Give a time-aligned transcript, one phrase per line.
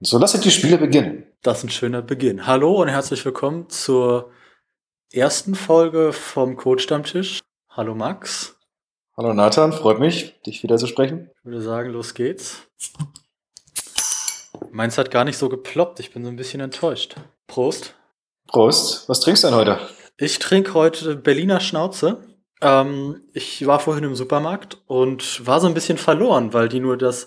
[0.00, 1.24] So lasst die Spiele beginnen.
[1.40, 2.46] Das ist ein schöner Beginn.
[2.46, 4.30] Hallo und herzlich willkommen zur
[5.10, 7.40] ersten Folge vom Code-Stammtisch.
[7.70, 8.58] Hallo Max.
[9.16, 11.30] Hallo Nathan, freut mich, dich wieder zu sprechen.
[11.38, 12.68] Ich würde sagen, los geht's.
[14.70, 17.14] Meins hat gar nicht so geploppt, ich bin so ein bisschen enttäuscht.
[17.46, 17.94] Prost.
[18.48, 19.08] Prost.
[19.08, 19.78] Was trinkst du denn heute?
[20.18, 22.22] Ich trinke heute Berliner Schnauze.
[22.60, 26.98] Ähm, ich war vorhin im Supermarkt und war so ein bisschen verloren, weil die nur
[26.98, 27.26] das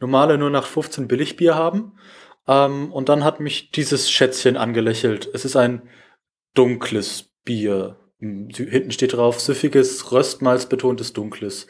[0.00, 1.98] normale nur nach 15 Billigbier haben.
[2.46, 5.28] Ähm, und dann hat mich dieses Schätzchen angelächelt.
[5.32, 5.88] Es ist ein
[6.54, 7.96] dunkles Bier.
[8.18, 11.66] Hinten steht drauf, süffiges, röstmalzbetontes Dunkles.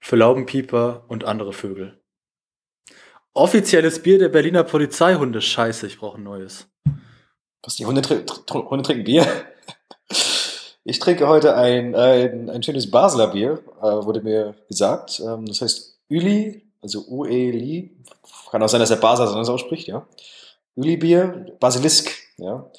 [0.00, 2.00] Für Laubenpieper und andere Vögel.
[3.32, 5.40] Offizielles Bier der Berliner Polizeihunde.
[5.40, 6.68] Scheiße, ich brauche ein neues.
[7.62, 9.26] Was, die Hunde, tr tr Hunde trinken Bier?
[10.86, 15.18] Ich trinke heute ein, ein, ein schönes Basler Bier, äh, wurde mir gesagt.
[15.24, 17.90] Ähm, das heißt Üli, also Ueli.
[18.50, 20.06] Kann auch sein, dass der Basler so ausspricht, ja.
[20.76, 22.70] Üli Bier, Basilisk, ja.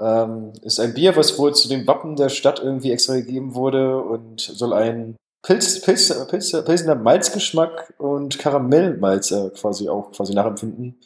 [0.00, 3.98] Ähm, ist ein Bier, was wohl zu dem Wappen der Stadt irgendwie extra gegeben wurde
[3.98, 10.98] und soll ein Pilz, Pilz, Pilz, Pilsener Malzgeschmack und Karamellmalz quasi auch quasi nachempfinden.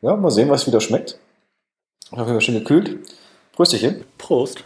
[0.00, 1.18] Ja, mal sehen, was wieder schmeckt.
[2.12, 3.00] Auf jeden Fall schön gekühlt.
[3.52, 4.04] Prösterchen.
[4.16, 4.64] Prost.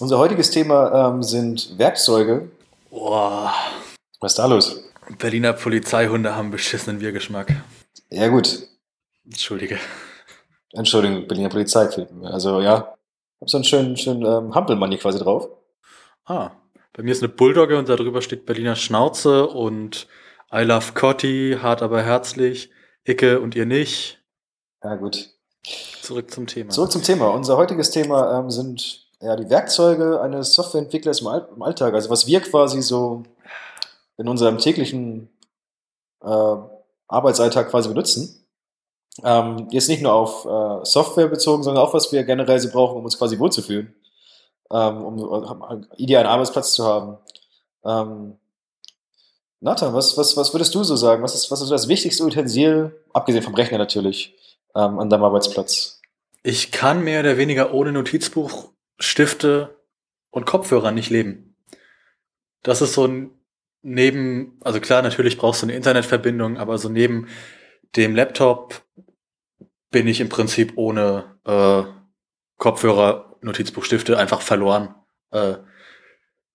[0.00, 2.50] Unser heutiges Thema ähm, sind Werkzeuge.
[2.88, 3.52] Boah.
[4.20, 4.84] Was ist da los?
[5.18, 7.52] Berliner Polizeihunde haben beschissenen Biergeschmack.
[8.10, 8.68] Ja, gut.
[9.24, 9.78] Entschuldige.
[10.72, 12.24] Entschuldigung, Berliner Polizeifilm.
[12.24, 12.94] Also ja,
[13.40, 15.48] hab so einen schönen, schönen ähm, Hampelmann hier quasi drauf.
[16.24, 16.52] Ah,
[16.92, 20.06] bei mir ist eine Bulldogge und darüber steht Berliner Schnauze und
[20.52, 22.70] I love Cotti, hart aber herzlich,
[23.04, 24.20] Icke und ihr nicht.
[24.82, 25.30] Ja, gut.
[26.02, 26.70] Zurück zum Thema.
[26.70, 27.30] Zurück zum Thema.
[27.30, 31.94] Unser heutiges Thema ähm, sind ja, die Werkzeuge eines Softwareentwicklers im, im Alltag.
[31.94, 33.24] Also was wir quasi so
[34.16, 35.30] in unserem täglichen
[36.22, 36.56] äh,
[37.08, 38.44] Arbeitsalltag quasi benutzen.
[39.24, 42.98] Ähm, jetzt nicht nur auf äh, Software bezogen, sondern auch, was wir generell so brauchen,
[42.98, 43.94] um uns quasi wohlzufühlen,
[44.70, 47.18] ähm, um um idealen Arbeitsplatz zu haben.
[47.84, 48.36] Ähm,
[49.60, 51.22] Nathan, was, was, was würdest du so sagen?
[51.22, 54.36] Was ist, was ist das wichtigste Utensil, abgesehen vom Rechner natürlich,
[54.76, 56.00] ähm, an deinem Arbeitsplatz?
[56.44, 58.68] Ich kann mehr oder weniger ohne Notizbuch,
[58.98, 59.76] Stifte
[60.30, 61.56] und Kopfhörer nicht leben.
[62.62, 63.30] Das ist so ein
[63.82, 67.28] neben, also klar, natürlich brauchst du eine Internetverbindung, aber so neben
[67.96, 68.82] dem Laptop
[69.90, 71.84] bin ich im Prinzip ohne äh,
[72.58, 74.94] Kopfhörer, Notizbuch, Stifte einfach verloren.
[75.30, 75.54] Äh,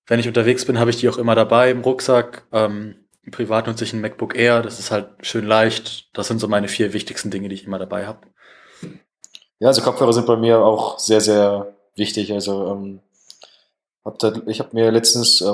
[0.05, 2.45] wenn ich unterwegs bin, habe ich die auch immer dabei im Rucksack.
[2.51, 2.95] Ähm,
[3.31, 6.09] privat nutze ich ein MacBook Air, das ist halt schön leicht.
[6.15, 8.27] Das sind so meine vier wichtigsten Dinge, die ich immer dabei habe.
[9.59, 12.31] Ja, also Kopfhörer sind bei mir auch sehr, sehr wichtig.
[12.33, 12.99] Also ähm,
[14.05, 15.45] hab da, ich habe mir letztens, äh,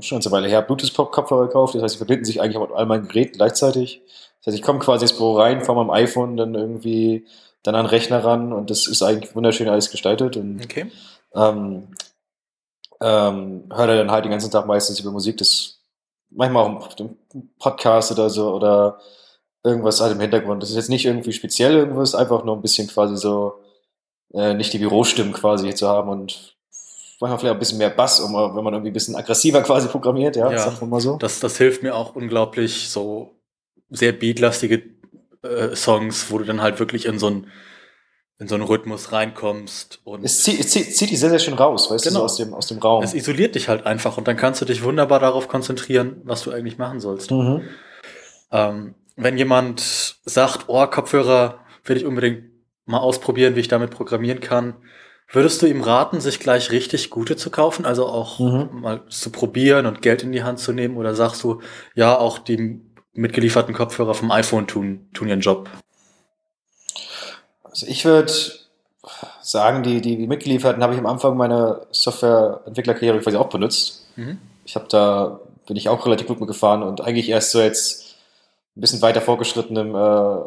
[0.00, 1.74] schon eine Weile her, Bluetooth-Kopfhörer gekauft.
[1.74, 4.02] Das heißt, sie verbinden sich eigentlich mit all meinen Geräten gleichzeitig.
[4.40, 7.26] Das heißt, ich komme quasi ins Büro rein, fahre meinem iPhone dann irgendwie
[7.62, 10.36] dann an den Rechner ran und das ist eigentlich wunderschön alles gestaltet.
[10.36, 10.90] Und, Okay.
[11.34, 11.88] ähm,
[13.00, 15.78] ähm, höre dann halt den ganzen Tag meistens über Musik, das
[16.30, 17.16] manchmal auch auf dem
[17.58, 18.98] Podcast oder so oder
[19.64, 20.62] irgendwas halt im Hintergrund.
[20.62, 23.61] Das ist jetzt nicht irgendwie speziell irgendwas, einfach nur ein bisschen quasi so
[24.34, 26.56] äh, nicht die Bürostimmen quasi zu haben und
[27.20, 30.36] manchmal vielleicht ein bisschen mehr Bass, um, wenn man irgendwie ein bisschen aggressiver quasi programmiert,
[30.36, 30.58] ja, Ja.
[30.58, 31.16] sagt man mal so.
[31.18, 33.30] Das, das hilft mir auch unglaublich, so
[33.90, 34.82] sehr beatlastige
[35.42, 37.46] äh, Songs, wo du dann halt wirklich in so einen
[38.38, 41.54] in so einen Rhythmus reinkommst und Es zieht, es zieht, zieht die sehr, sehr schön
[41.54, 42.20] raus, weißt du, Genau.
[42.20, 43.04] so aus dem, aus dem Raum.
[43.04, 46.50] es isoliert dich halt einfach und dann kannst du dich wunderbar darauf konzentrieren, was du
[46.50, 47.30] eigentlich machen sollst.
[47.30, 47.60] Mhm.
[48.50, 52.44] Ähm, wenn jemand sagt, oh, Kopfhörer will ich unbedingt
[52.86, 54.74] mal ausprobieren, wie ich damit programmieren kann,
[55.30, 58.80] würdest du ihm raten, sich gleich richtig gute zu kaufen, also auch Mhm.
[58.80, 60.96] mal zu probieren und Geld in die Hand zu nehmen?
[60.96, 61.62] Oder sagst du,
[61.94, 62.80] ja, auch die
[63.14, 65.70] mitgelieferten Kopfhörer vom iPhone tun, tun ihren Job?
[67.62, 68.32] Also ich würde
[69.40, 74.06] sagen, die, die, die mitgelieferten habe ich am Anfang meiner Softwareentwicklerkarriere quasi auch benutzt.
[74.16, 74.38] Mhm.
[74.64, 78.16] Ich habe da, bin ich auch relativ gut mitgefahren und eigentlich erst so jetzt
[78.76, 80.38] ein bisschen weiter fortgeschrittenem, äh,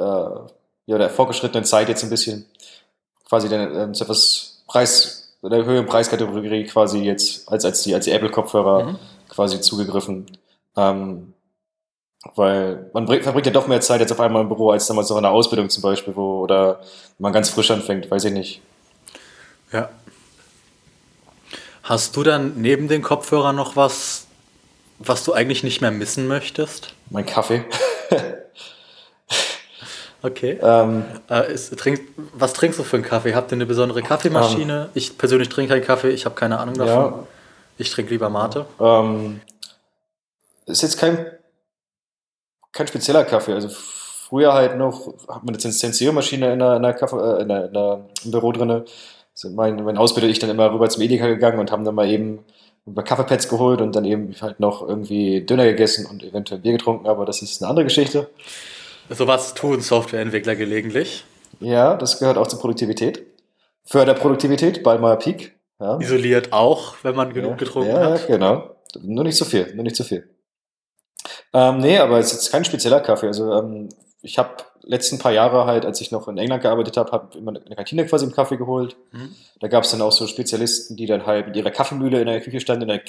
[0.00, 0.40] äh,
[0.86, 2.46] ja, der fortgeschrittenen Zeit jetzt ein bisschen
[3.28, 8.12] quasi den, ähm, etwas Preis, der höheren Preiskategorie quasi jetzt als, als die, als die
[8.12, 8.98] Apple-Kopfhörer Mhm.
[9.28, 10.26] quasi zugegriffen.
[10.76, 11.32] Ähm,
[12.36, 15.10] weil man bringt, verbringt ja doch mehr Zeit jetzt auf einmal im Büro als damals
[15.10, 16.80] noch in der Ausbildung zum Beispiel, wo, oder
[17.18, 18.62] man ganz frisch anfängt, weiß ich nicht.
[19.72, 19.90] Ja.
[21.82, 24.26] Hast du dann neben den Kopfhörern noch was,
[24.98, 26.94] was du eigentlich nicht mehr missen möchtest?
[27.10, 27.64] Mein Kaffee.
[30.24, 30.58] Okay.
[30.62, 32.00] ähm, Äh, ist, trink,
[32.32, 33.34] was trinkst du für einen Kaffee?
[33.34, 34.88] Habt ihr eine besondere Kaffeemaschine?
[34.94, 37.12] ich persönlich trinke keinen Kaffee, ich habe keine Ahnung davon.
[37.12, 37.26] ja,
[37.76, 38.64] Ich trinke lieber Mate.
[38.80, 39.42] ähm,
[40.64, 41.26] ist jetzt kein,
[42.72, 43.52] kein spezieller Kaffee.
[43.52, 47.48] Also früher halt noch, hat man eine Zensiermaschine in der, in der Kaffee, äh, in
[47.48, 48.86] der, in der, im Büro drinne.
[49.34, 51.94] Sind mein, mein Ausbilder und ich dann immer rüber zum Edeka gegangen und haben dann
[51.96, 52.44] mal eben
[52.86, 56.72] ein paar Kaffeepads geholt und dann eben halt noch irgendwie Döner gegessen und eventuell Bier
[56.72, 58.30] getrunken, aber das ist eine andere Geschichte.
[59.10, 61.24] So was tun Softwareentwickler gelegentlich.
[61.60, 63.22] Ja, das gehört auch zur Produktivität.
[63.84, 65.54] Förderproduktivität bei meiner Peak.
[65.78, 65.98] Ja.
[65.98, 68.26] Isoliert auch, wenn man genug ja, getrunken ja, hat.
[68.26, 68.76] genau.
[69.02, 70.28] Nur nicht zu viel, nur nicht zu viel.
[71.52, 73.26] Ähm, nee, aber es ist jetzt kein spezieller Kaffee.
[73.26, 73.88] Also ähm,
[74.22, 77.52] ich habe letzten paar Jahre halt, als ich noch in England gearbeitet habe, habe immer
[77.52, 78.96] eine Kantine quasi im Kaffee geholt.
[79.12, 79.34] Mhm.
[79.60, 82.40] Da gab es dann auch so Spezialisten, die dann halt mit ihrer Kaffeemühle in der
[82.40, 82.82] Küche standen.
[82.82, 83.00] Und dann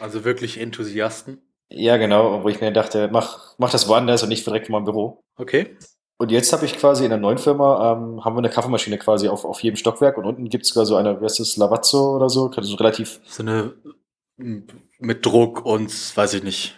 [0.00, 1.40] Also wirklich Enthusiasten.
[1.74, 4.84] Ja, genau, wo ich mir dachte, mach, mach das woanders und nicht direkt vor meinem
[4.84, 5.24] Büro.
[5.36, 5.76] Okay.
[6.18, 9.28] Und jetzt habe ich quasi in der neuen Firma, ähm, haben wir eine Kaffeemaschine quasi
[9.28, 12.14] auf, auf jedem Stockwerk und unten gibt es sogar so eine, wie heißt das, Lavazzo
[12.14, 13.72] oder so, also so relativ, So eine
[14.98, 16.76] mit Druck und weiß ich nicht.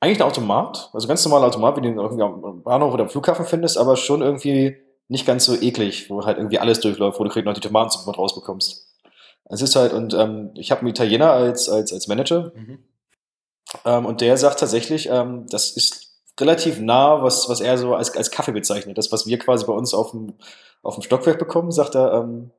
[0.00, 3.10] eigentlich ein Automat, also ganz normaler Automat, wie du ihn irgendwie am Bahnhof oder am
[3.10, 4.76] Flughafen findest, aber schon irgendwie
[5.08, 8.18] nicht ganz so eklig, wo halt irgendwie alles durchläuft, wo du kriegst noch die mit
[8.18, 8.94] rausbekommst.
[9.48, 12.78] Es ist halt, und ähm, ich habe einen Italiener als, als, als Manager Mhm.
[13.84, 16.06] Ähm, und der sagt tatsächlich, ähm, das ist
[16.40, 18.98] relativ nah, was, was er so als, als Kaffee bezeichnet.
[18.98, 20.34] Das, was wir quasi bei uns auf dem,
[20.82, 22.50] auf dem Stockwerk bekommen, sagt er, ähm,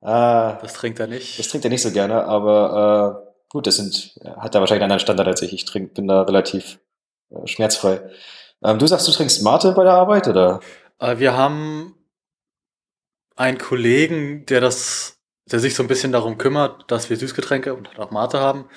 [0.00, 1.38] ah, Das trinkt er nicht.
[1.38, 4.82] das trinkt er nicht so gerne, aber äh, gut, das sind, er hat da wahrscheinlich
[4.82, 5.52] einen anderen Standard als ich.
[5.52, 6.78] Ich trink, bin da relativ
[7.30, 8.00] äh, schmerzfrei.
[8.64, 10.60] Ähm, du sagst, du trinkst Mate bei der Arbeit, oder?
[10.98, 11.94] Äh, Wir haben
[13.36, 15.18] einen Kollegen, der das,
[15.50, 18.68] der sich so ein bisschen darum kümmert, dass wir Süßgetränke und auch Mate haben.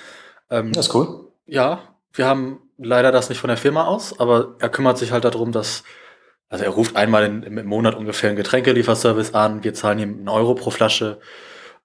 [0.50, 1.31] Ähm, Das ist cool.
[1.46, 5.24] Ja, wir haben leider das nicht von der Firma aus, aber er kümmert sich halt
[5.24, 5.84] darum, dass,
[6.48, 10.28] also er ruft einmal in, im Monat ungefähr einen Getränkelieferservice an, wir zahlen ihm einen
[10.28, 11.20] Euro pro Flasche.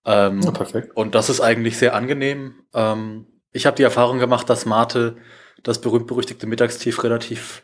[0.05, 0.95] Ähm, Ja, perfekt.
[0.95, 2.63] und das ist eigentlich sehr angenehm.
[2.73, 5.17] Ähm, ich habe die Erfahrung gemacht, dass Mate
[5.63, 7.63] das berühmt-berüchtigte Mittagstief relativ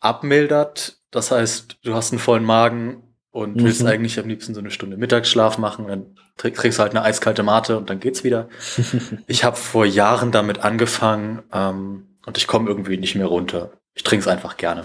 [0.00, 0.98] abmildert.
[1.10, 3.64] Das heißt, du hast einen vollen Magen und Mhm.
[3.64, 5.88] willst eigentlich am liebsten so eine Stunde Mittagsschlaf machen.
[5.88, 6.06] Dann
[6.38, 8.48] trink- trinkst du halt eine eiskalte Mate und dann geht's wieder.
[9.26, 13.70] Ich habe vor Jahren damit angefangen ähm, und ich komme irgendwie nicht mehr runter.
[13.94, 14.84] Ich trinke es einfach gerne.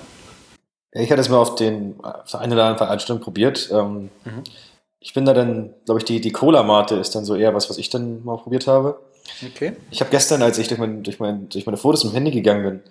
[0.94, 3.70] Ich hatte es mal auf den auf der einen oder anderen Veranstaltung probiert.
[3.72, 4.44] Ähm, Mhm.
[5.00, 7.78] Ich bin da dann, glaube ich, die, die Cola-Mate ist dann so eher was, was
[7.78, 9.00] ich dann mal probiert habe.
[9.46, 9.74] Okay.
[9.92, 12.64] Ich habe gestern, als ich durch, mein, durch, mein, durch meine Fotos im Handy gegangen
[12.64, 12.82] bin,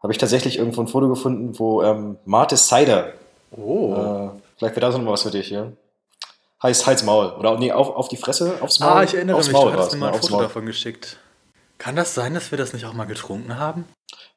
[0.00, 3.12] habe ich tatsächlich irgendwo ein Foto gefunden, wo ähm, Mate Cider,
[3.50, 3.94] Oh.
[3.94, 5.72] äh, vielleicht wäre das noch mal was für dich, ja?
[6.62, 7.32] Heißt Hals Maul.
[7.38, 8.90] Oder nee, auf, auf die Fresse, aufs Maul.
[8.90, 10.42] ah, ich erinnere mich, Maul du hast mir mal ne, ein Foto Maul.
[10.42, 11.16] davon geschickt.
[11.78, 13.86] Kann das sein, dass wir das nicht auch mal getrunken haben?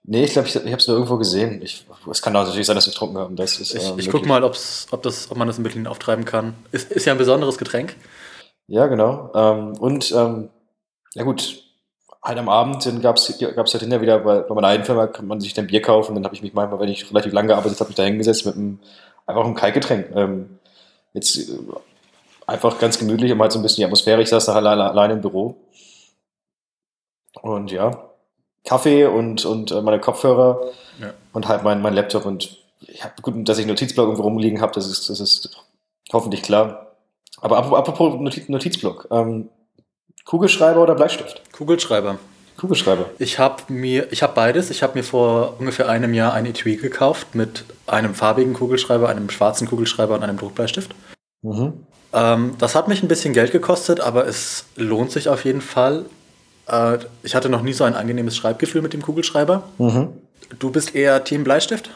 [0.06, 1.62] Nee, ich glaube, ich, ich habe es nur irgendwo gesehen.
[1.62, 3.36] Ich, es kann natürlich sein, dass wir getrunken haben.
[3.36, 4.12] Das ist, Ich, ähm, ich möglich.
[4.12, 6.56] guck mal, ob's, ob, das, ob man das in Berlin auftreiben kann.
[6.72, 7.98] Ist, ist ja ein besonderes Getränk.
[8.68, 9.32] Ja, genau.
[9.36, 10.50] Ähm, und ähm,
[11.16, 11.62] ja gut,
[12.24, 15.28] halt am Abend dann gab's gab's halt hinterher wieder, bei, bei meiner alten Firma kann
[15.28, 16.16] man sich dann Bier kaufen.
[16.16, 18.56] Dann habe ich mich manchmal, wenn ich relativ lange gearbeitet habe, mich da hingesetzt mit
[18.56, 18.80] einem,
[19.26, 20.08] einfach einem Kaltgetränk.
[20.16, 20.60] Ähm,
[21.14, 21.58] jetzt äh,
[22.48, 24.22] einfach ganz gemütlich, um halt so ein bisschen die Atmosphäre.
[24.22, 25.56] Ich saß da alleine, alleine im Büro.
[27.42, 28.10] Und ja,
[28.64, 30.62] Kaffee und, und äh, meine Kopfhörer
[31.00, 31.14] Ja.
[31.34, 32.26] und halt mein, mein Laptop.
[32.26, 35.58] Und ich habe gut, dass ich einen Notizblock irgendwo rumliegen habe, das ist, das ist
[36.12, 36.96] hoffentlich klar.
[37.42, 39.08] Aber apropos, apropos Notiz, Notizblock.
[39.12, 39.50] Ähm,
[40.26, 41.42] Kugelschreiber oder Bleistift?
[41.52, 42.18] Kugelschreiber.
[42.58, 43.10] Kugelschreiber.
[43.20, 44.70] Ich habe mir, ich habe beides.
[44.70, 49.30] Ich habe mir vor ungefähr einem Jahr ein Etui gekauft mit einem farbigen Kugelschreiber, einem
[49.30, 50.94] schwarzen Kugelschreiber und einem Druckbleistift.
[51.42, 51.74] Mhm.
[52.14, 56.06] Ähm, das hat mich ein bisschen Geld gekostet, aber es lohnt sich auf jeden Fall.
[56.68, 59.64] Äh, ich hatte noch nie so ein angenehmes Schreibgefühl mit dem Kugelschreiber.
[59.78, 60.10] Mhm.
[60.60, 61.90] Du bist eher Team Bleistift?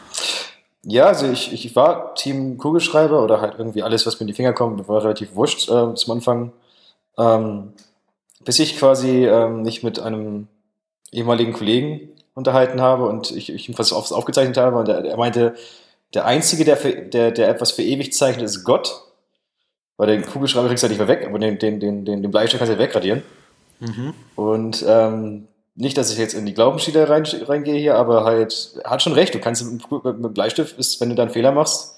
[0.82, 4.34] Ja, also ich, ich war Team Kugelschreiber oder halt irgendwie alles, was mir in die
[4.34, 6.52] Finger kommt, war relativ wurscht äh, zum Anfang.
[7.18, 7.72] Ähm,
[8.48, 10.48] bis ich quasi ähm, mich mit einem
[11.12, 15.18] ehemaligen Kollegen unterhalten habe und ich, ich ihm was auf, aufgezeichnet habe und er, er
[15.18, 15.54] meinte,
[16.14, 19.02] der Einzige, der, für, der, der etwas für ewig zeichnet, ist Gott.
[19.98, 22.30] Weil den Kugelschreiber kriegst du ja nicht mehr weg, aber den, den, den, den, den
[22.30, 23.22] Bleistift kannst du ja wegradieren.
[23.80, 24.14] Mhm.
[24.34, 28.92] Und ähm, nicht, dass ich jetzt in die Glaubensschiene rein, reingehe hier, aber halt, er
[28.92, 31.96] hat schon recht, du kannst mit dem Bleistift, ist, wenn du da einen Fehler machst,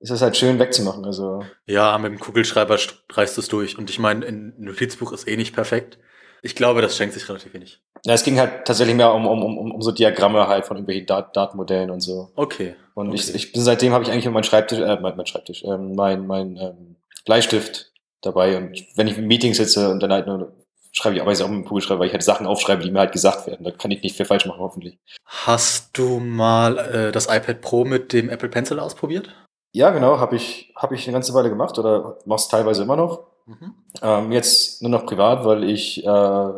[0.00, 1.04] ist es halt schön wegzumachen.
[1.04, 2.78] Also, Ja, mit dem Kugelschreiber
[3.10, 3.78] reißt es durch.
[3.78, 5.98] Und ich meine, ein Notizbuch ist eh nicht perfekt.
[6.42, 7.80] Ich glaube, das schenkt sich relativ wenig.
[8.04, 11.06] ja, es ging halt tatsächlich mehr um, um, um, um so Diagramme halt von irgendwelchen
[11.06, 12.32] Dat Datenmodellen und so.
[12.36, 12.76] Okay.
[12.94, 13.16] Und okay.
[13.16, 16.26] ich, ich bin seitdem habe ich eigentlich meinen Schreibtisch, äh, mein, mein Schreibtisch, ähm, mein,
[16.26, 18.58] mein ähm, Bleistift dabei.
[18.58, 20.52] Und wenn ich in Meetings sitze und dann halt nur
[20.94, 23.12] schreibe ich aber auch mit dem Kugelschreiber, weil ich halt Sachen aufschreibe, die mir halt
[23.12, 23.64] gesagt werden.
[23.64, 24.98] Da kann ich nicht viel falsch machen, hoffentlich.
[25.26, 29.34] Hast du mal äh, das iPad Pro mit dem Apple Pencil ausprobiert?
[29.74, 33.24] Ja, genau, habe ich, hab ich eine ganze Weile gemacht oder mach's teilweise immer noch.
[33.46, 33.74] Mhm.
[34.02, 36.48] Ähm, jetzt nur noch privat, weil ich äh,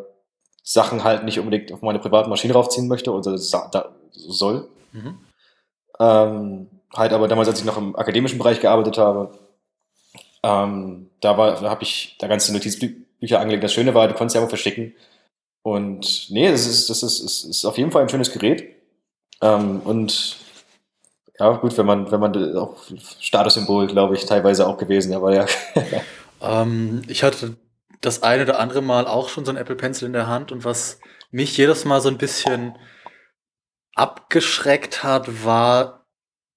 [0.63, 3.39] Sachen halt nicht unbedingt auf meine private Maschine raufziehen möchte oder
[4.11, 4.69] soll.
[4.93, 5.19] Mhm.
[5.99, 9.33] Ähm, halt aber damals, als ich noch im akademischen Bereich gearbeitet habe,
[10.43, 13.65] ähm, da, da habe ich da ganze Notizbücher angelegt.
[13.65, 14.95] Das Schöne war, du konntest sie einfach verschicken.
[15.63, 18.77] Und nee, das ist, das ist, ist, ist auf jeden Fall ein schönes Gerät.
[19.41, 20.37] Ähm, und
[21.39, 22.77] ja, gut, wenn man, wenn man auch
[23.21, 25.47] Statussymbol, glaube ich, teilweise auch gewesen, aber ja.
[26.41, 27.57] ähm, ich hatte
[28.01, 30.65] das eine oder andere Mal auch schon so ein Apple Pencil in der Hand und
[30.65, 30.99] was
[31.31, 32.77] mich jedes Mal so ein bisschen
[33.95, 36.06] abgeschreckt hat, war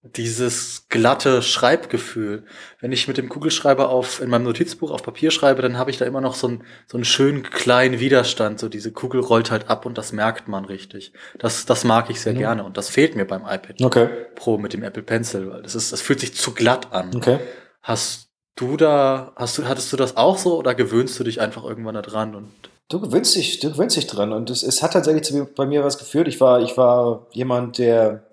[0.01, 2.46] dieses glatte Schreibgefühl.
[2.79, 5.98] Wenn ich mit dem Kugelschreiber auf in meinem Notizbuch auf Papier schreibe, dann habe ich
[5.98, 8.60] da immer noch so einen so einen schönen kleinen Widerstand.
[8.60, 11.12] So diese Kugel rollt halt ab und das merkt man richtig.
[11.38, 12.39] Das das mag ich sehr mhm.
[12.39, 14.08] gerne und das fehlt mir beim iPad okay.
[14.36, 17.13] Pro mit dem Apple Pencil, weil das ist das fühlt sich zu glatt an.
[17.13, 17.39] Okay.
[17.82, 21.65] Hast du da hast du hattest du das auch so oder gewöhnst du dich einfach
[21.65, 22.50] irgendwann da dran und
[22.91, 26.00] Du gewöhnst dich, du gewöhnst dich dran und es, es hat tatsächlich bei mir was
[26.00, 26.27] geführt.
[26.27, 28.27] Ich war, ich war jemand, der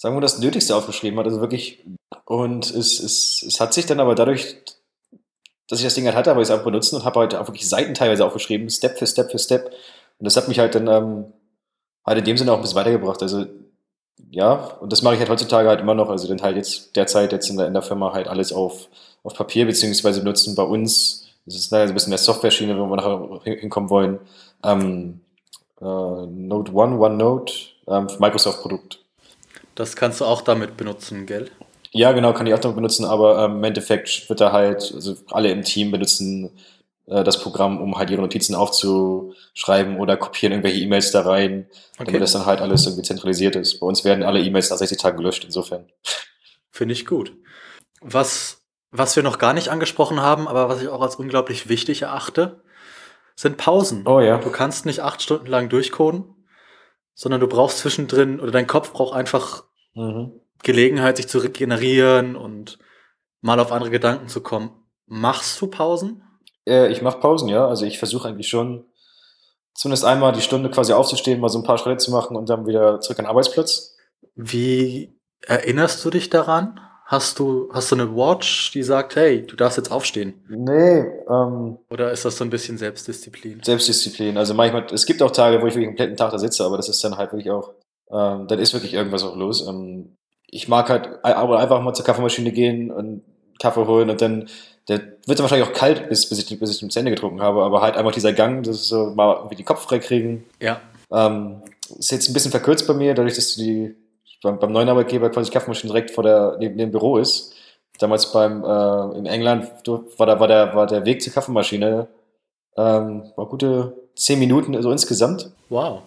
[0.00, 1.26] sagen wir, das Nötigste aufgeschrieben hat.
[1.26, 1.84] Also wirklich,
[2.24, 4.56] und es, es, es hat sich dann aber dadurch,
[5.68, 7.46] dass ich das Ding halt hatte, aber ich es einfach benutzen und habe halt auch
[7.46, 9.66] wirklich Seiten teilweise aufgeschrieben, Step für Step für Step.
[9.66, 11.24] Und das hat mich halt dann ähm,
[12.06, 13.22] halt in dem Sinne auch ein bisschen weitergebracht.
[13.22, 13.44] Also
[14.30, 16.08] ja, und das mache ich halt heutzutage halt immer noch.
[16.08, 18.88] Also dann halt jetzt derzeit jetzt in der, in der Firma halt alles auf,
[19.22, 22.96] auf Papier, beziehungsweise benutzen bei uns, das ist leider ein bisschen der Software-Schiene, wo wir
[22.96, 24.18] nachher hinkommen wollen,
[24.64, 25.20] ähm,
[25.78, 27.52] äh, Note One, OneNote,
[27.86, 29.00] ähm, Microsoft-Produkt.
[29.74, 31.50] Das kannst du auch damit benutzen, gell?
[31.92, 35.16] Ja, genau, kann ich auch damit benutzen, aber ähm, im Endeffekt wird da halt, also
[35.30, 36.50] alle im Team benutzen
[37.06, 42.06] äh, das Programm, um halt ihre Notizen aufzuschreiben oder kopieren irgendwelche E-Mails da rein, okay.
[42.06, 43.80] damit das dann halt alles irgendwie zentralisiert ist.
[43.80, 45.86] Bei uns werden alle E-Mails nach 60 Tagen gelöscht, insofern.
[46.70, 47.32] Finde ich gut.
[48.00, 48.62] Was,
[48.92, 52.62] was wir noch gar nicht angesprochen haben, aber was ich auch als unglaublich wichtig erachte,
[53.34, 54.06] sind Pausen.
[54.06, 54.38] Oh ja.
[54.38, 56.36] Du kannst nicht acht Stunden lang durchcoden
[57.14, 59.64] sondern du brauchst zwischendrin oder dein Kopf braucht einfach
[59.94, 60.40] mhm.
[60.62, 62.78] Gelegenheit, sich zu regenerieren und
[63.40, 64.70] mal auf andere Gedanken zu kommen.
[65.06, 66.22] Machst du Pausen?
[66.66, 67.66] Äh, ich mache Pausen, ja.
[67.66, 68.86] Also ich versuche eigentlich schon
[69.74, 72.66] zumindest einmal die Stunde quasi aufzustehen, mal so ein paar Schritte zu machen und dann
[72.66, 73.96] wieder zurück an den Arbeitsplatz.
[74.34, 76.80] Wie erinnerst du dich daran?
[77.10, 80.34] Hast du, hast du eine Watch, die sagt, hey, du darfst jetzt aufstehen?
[80.48, 81.06] Nee.
[81.28, 83.60] Ähm, Oder ist das so ein bisschen Selbstdisziplin?
[83.64, 84.38] Selbstdisziplin.
[84.38, 86.76] Also manchmal, es gibt auch Tage, wo ich wirklich den kompletten Tag da sitze, aber
[86.76, 87.72] das ist dann halt wirklich auch,
[88.12, 89.66] ähm, dann ist wirklich irgendwas auch los.
[89.66, 90.14] Ähm,
[90.46, 93.24] ich mag halt aber einfach mal zur Kaffeemaschine gehen und
[93.58, 94.48] Kaffee holen und dann,
[94.86, 97.64] der wird dann wahrscheinlich auch kalt, bis, bis ich, bis ich zum Ende getrunken habe,
[97.64, 100.44] aber halt einfach dieser Gang, das ist so mal irgendwie den Kopf freikriegen.
[100.62, 100.80] Ja.
[101.10, 101.62] Ähm,
[101.98, 103.96] ist jetzt ein bisschen verkürzt bei mir, dadurch, dass die
[104.42, 107.54] beim, beim neuen Arbeitgeber quasi die Kaffeemaschine direkt vor der, neben, dem Büro ist.
[107.98, 112.08] Damals beim, äh, in England war, da, war, der, war der Weg zur Kaffeemaschine
[112.76, 115.50] ähm, war gute zehn Minuten also insgesamt.
[115.68, 116.02] Wow.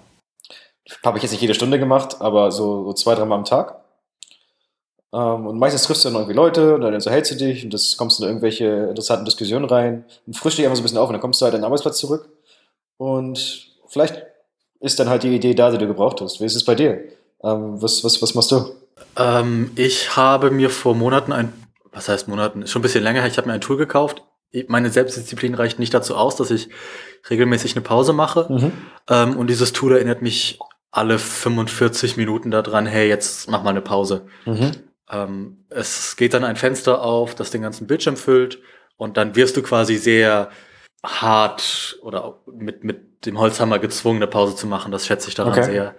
[1.03, 3.83] Habe ich jetzt nicht jede Stunde gemacht, aber so, so zwei, dreimal am Tag.
[5.13, 7.95] Ähm, und meistens triffst du dann irgendwie Leute und dann unterhältst du dich und das
[7.97, 11.07] kommst du in irgendwelche interessanten Diskussionen rein und frisch dich einfach so ein bisschen auf
[11.07, 12.29] und dann kommst du halt an den Arbeitsplatz zurück.
[12.97, 14.23] Und vielleicht
[14.79, 16.41] ist dann halt die Idee da, die du gebraucht hast.
[16.41, 17.03] Wie ist es bei dir?
[17.43, 18.75] Ähm, was, was, was machst du?
[19.15, 21.53] Ähm, ich habe mir vor Monaten ein,
[21.91, 24.23] was heißt Monaten, schon ein bisschen länger, ich habe mir ein Tool gekauft.
[24.67, 26.69] Meine Selbstdisziplin reicht nicht dazu aus, dass ich
[27.29, 28.45] regelmäßig eine Pause mache.
[28.49, 28.71] Mhm.
[29.09, 30.59] Ähm, und dieses Tool erinnert mich
[30.91, 34.27] alle 45 Minuten daran, hey, jetzt mach mal eine Pause.
[34.45, 34.71] Mhm.
[35.09, 38.59] Ähm, es geht dann ein Fenster auf, das den ganzen Bildschirm füllt
[38.95, 40.49] und dann wirst du quasi sehr
[41.03, 44.91] hart oder mit, mit dem Holzhammer gezwungen, eine Pause zu machen.
[44.91, 45.63] Das schätze ich daran okay.
[45.63, 45.95] sehr.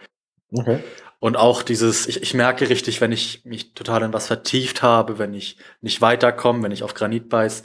[0.52, 0.78] Okay.
[1.24, 5.18] Und auch dieses, ich, ich merke richtig, wenn ich mich total in was vertieft habe,
[5.18, 7.62] wenn ich nicht weiterkomme, wenn ich auf Granit beiß,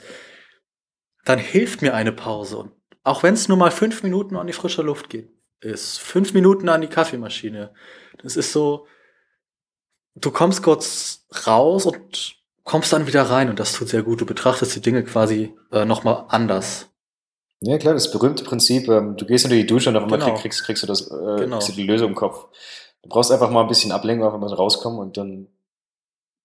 [1.26, 2.56] dann hilft mir eine Pause.
[2.56, 2.72] Und
[3.04, 5.28] auch wenn es nur mal fünf Minuten an die frische Luft geht,
[5.60, 7.74] ist fünf Minuten an die Kaffeemaschine.
[8.22, 8.86] Das ist so,
[10.14, 14.22] du kommst kurz raus und kommst dann wieder rein und das tut sehr gut.
[14.22, 16.88] Du betrachtest die Dinge quasi äh, nochmal anders.
[17.60, 20.34] Ja, klar, das berühmte Prinzip, ähm, du gehst unter die Dusche und auf einmal genau.
[20.34, 21.58] kriegst, kriegst, du das, äh, genau.
[21.58, 22.46] kriegst du die Lösung im Kopf.
[23.02, 25.46] Du brauchst einfach mal ein bisschen Ablenkung, einfach mal rauskommen und dann,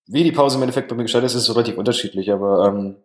[0.07, 2.95] wie die Pause im Endeffekt bei mir gestaltet ist, ist relativ unterschiedlich, aber ähm,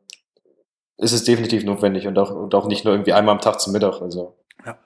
[0.98, 3.72] ist es definitiv notwendig und auch, und auch nicht nur irgendwie einmal am Tag zum
[3.72, 4.00] Mittag.
[4.02, 4.36] Also.
[4.64, 4.78] Ja.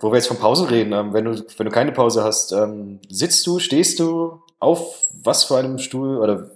[0.00, 3.00] Wo wir jetzt von Pause reden, ähm, wenn, du, wenn du keine Pause hast, ähm,
[3.08, 6.50] sitzt du, stehst du auf was für einem Stuhl oder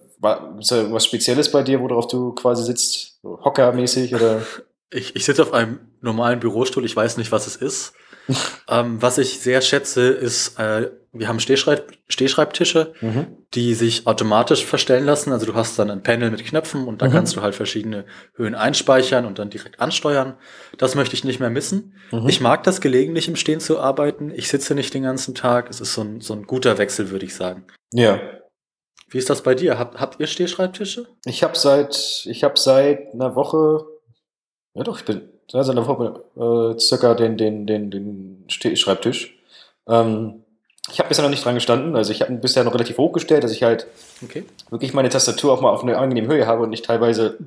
[0.58, 3.20] ist da irgendwas Spezielles bei dir, worauf du quasi sitzt?
[3.22, 4.42] Hockermäßig oder?
[4.90, 7.92] Ich, ich sitze auf einem normalen Bürostuhl, ich weiß nicht, was es ist.
[8.68, 13.26] ähm, was ich sehr schätze, ist, äh, wir haben Stehschreib Stehschreibtische, Mhm.
[13.54, 15.32] die sich automatisch verstellen lassen.
[15.32, 17.12] Also du hast dann ein Panel mit Knöpfen und da Mhm.
[17.12, 18.04] kannst du halt verschiedene
[18.34, 20.36] Höhen einspeichern und dann direkt ansteuern.
[20.76, 21.94] Das möchte ich nicht mehr missen.
[22.12, 22.28] Mhm.
[22.28, 24.30] Ich mag das gelegentlich im Stehen zu arbeiten.
[24.34, 25.68] Ich sitze nicht den ganzen Tag.
[25.70, 27.64] Es ist so ein, so ein guter Wechsel, würde ich sagen.
[27.92, 28.20] Ja.
[29.10, 29.78] Wie ist das bei dir?
[29.78, 31.06] Habt, habt ihr Stehschreibtische?
[31.24, 33.86] Ich habe seit, ich habe seit einer Woche,
[34.74, 39.34] ja doch, ich bin seit einer Woche äh, circa den, den, den, den Ste- Schreibtisch.
[39.88, 40.42] Ähm,
[40.90, 43.44] ich habe bisher noch nicht dran gestanden, also ich habe ihn bisher noch relativ hochgestellt,
[43.44, 43.86] dass ich halt
[44.24, 44.44] Okay.
[44.70, 47.38] wirklich meine Tastatur auch mal auf eine angenehme Höhe habe und nicht teilweise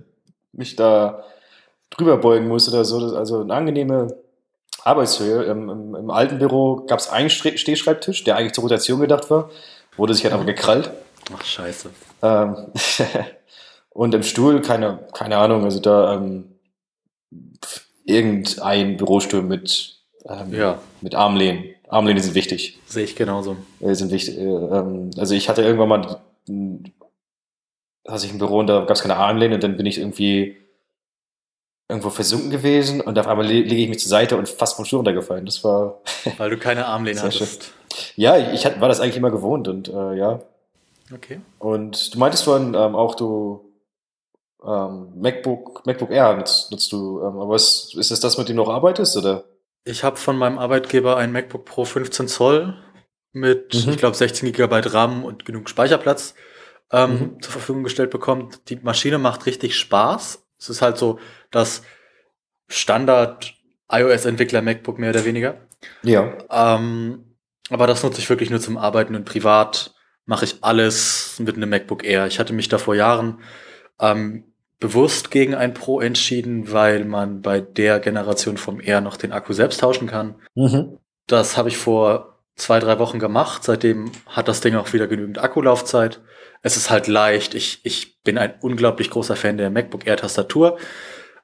[0.53, 1.23] mich da
[1.89, 3.15] drüber beugen muss oder so.
[3.15, 4.15] Also eine angenehme
[4.83, 5.43] Arbeitshöhe.
[5.43, 9.29] Im, im, im alten Büro gab es einen Stre- Stehschreibtisch, der eigentlich zur Rotation gedacht
[9.29, 9.49] war,
[9.97, 10.91] wurde sich halt aber gekrallt.
[11.35, 11.89] Ach, scheiße.
[12.21, 12.55] Ähm,
[13.89, 16.55] und im Stuhl, keine, keine Ahnung, also da ähm,
[18.11, 20.79] irgendein Bürostuhl mit, ähm, Ja.
[21.01, 21.65] mit Armlehnen.
[21.89, 22.79] Armlehnen sind wichtig.
[22.85, 23.57] Sehe ich genauso.
[23.81, 26.21] Äh, sind wichtig äh, ähm, also ich hatte irgendwann mal,
[28.07, 30.57] hatte ich ein Büro und da gab es keine Armlehne und dann bin ich irgendwie
[31.89, 34.85] irgendwo versunken gewesen und auf einmal le- lege ich mich zur Seite und fast vom
[34.85, 35.45] Stuhl runtergefallen.
[35.45, 35.99] Das war,
[36.37, 37.41] Weil du keine Armlehne Sehr schön.
[37.47, 37.73] hattest.
[38.15, 40.39] ja, ich hat, war das eigentlich immer gewohnt und äh, ja,
[41.13, 41.41] Okay.
[41.59, 43.70] Und du meintest vorhin ähm, auch, du
[44.65, 48.57] ähm, MacBook, MacBook Air nutzt, nutzt du, ähm, aber ist, ist das das, mit dem
[48.57, 49.45] du noch arbeitest, oder?
[49.83, 52.75] Ich habe von meinem Arbeitgeber ein MacBook Pro 15 Zoll
[53.33, 53.91] mit, Mhm.
[53.93, 56.35] ich glaube, 16 GB RAM und genug Speicherplatz
[56.91, 57.41] ähm, Mhm.
[57.41, 58.49] zur Verfügung gestellt bekommen.
[58.67, 60.45] Die Maschine macht richtig Spaß.
[60.59, 61.17] Es ist halt so
[61.49, 61.81] das
[62.67, 63.53] Standard
[63.91, 65.55] iOS-Entwickler MacBook mehr oder weniger.
[66.03, 66.33] Ja.
[66.49, 67.35] Ähm,
[67.69, 69.93] aber das nutze ich wirklich nur zum Arbeiten und privat
[70.25, 72.27] mache ich alles mit einem MacBook Air.
[72.27, 73.39] Ich hatte mich da vor Jahren
[73.99, 74.50] ähm,
[74.81, 79.53] bewusst gegen ein Pro entschieden, weil man bei der Generation vom Air noch den Akku
[79.53, 80.35] selbst tauschen kann.
[80.55, 80.97] Mhm.
[81.27, 83.63] Das habe ich vor zwei, drei Wochen gemacht.
[83.63, 86.19] Seitdem hat das Ding auch wieder genügend Akkulaufzeit.
[86.63, 87.53] Es ist halt leicht.
[87.53, 90.77] Ich, ich bin ein unglaublich großer Fan der MacBook Air Tastatur.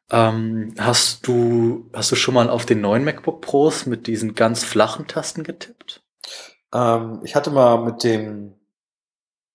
[0.09, 4.63] Ähm, hast du, hast du schon mal auf den neuen MacBook Pros mit diesen ganz
[4.63, 6.01] flachen Tasten getippt?
[6.73, 8.55] Ähm, ich hatte mal mit dem,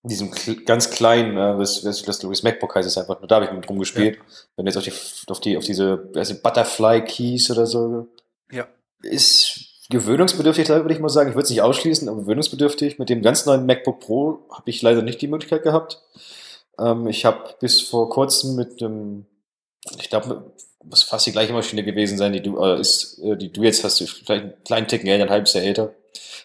[0.09, 3.37] diesem kl ganz kleinen, äh, das, das, das, das MacBook heißt es einfach, nur da
[3.37, 4.19] habe ich mit rumgespielt.
[4.57, 8.09] Wenn du jetzt auf die, auf die, auf diese, also Butterfly Keys oder so,
[8.51, 8.67] Ja.
[9.03, 9.61] ist
[9.91, 11.29] gewöhnungsbedürftig, würde ich mal sagen.
[11.29, 12.99] Ich würde es nicht ausschließen, aber gewöhnungsbedürftig.
[12.99, 16.03] Mit dem ganz neuen MacBook Pro habe ich leider nicht die Möglichkeit gehabt.
[16.79, 19.27] Ähm, ich habe bis vor kurzem mit einem,
[19.99, 20.53] ich glaube,
[20.85, 23.85] muss fast die gleiche Maschine gewesen sein, die du, äh, ist, äh, die du jetzt
[23.85, 25.95] hast, vielleicht einen kleinen Ticken älter, ein halbes Jahr älter.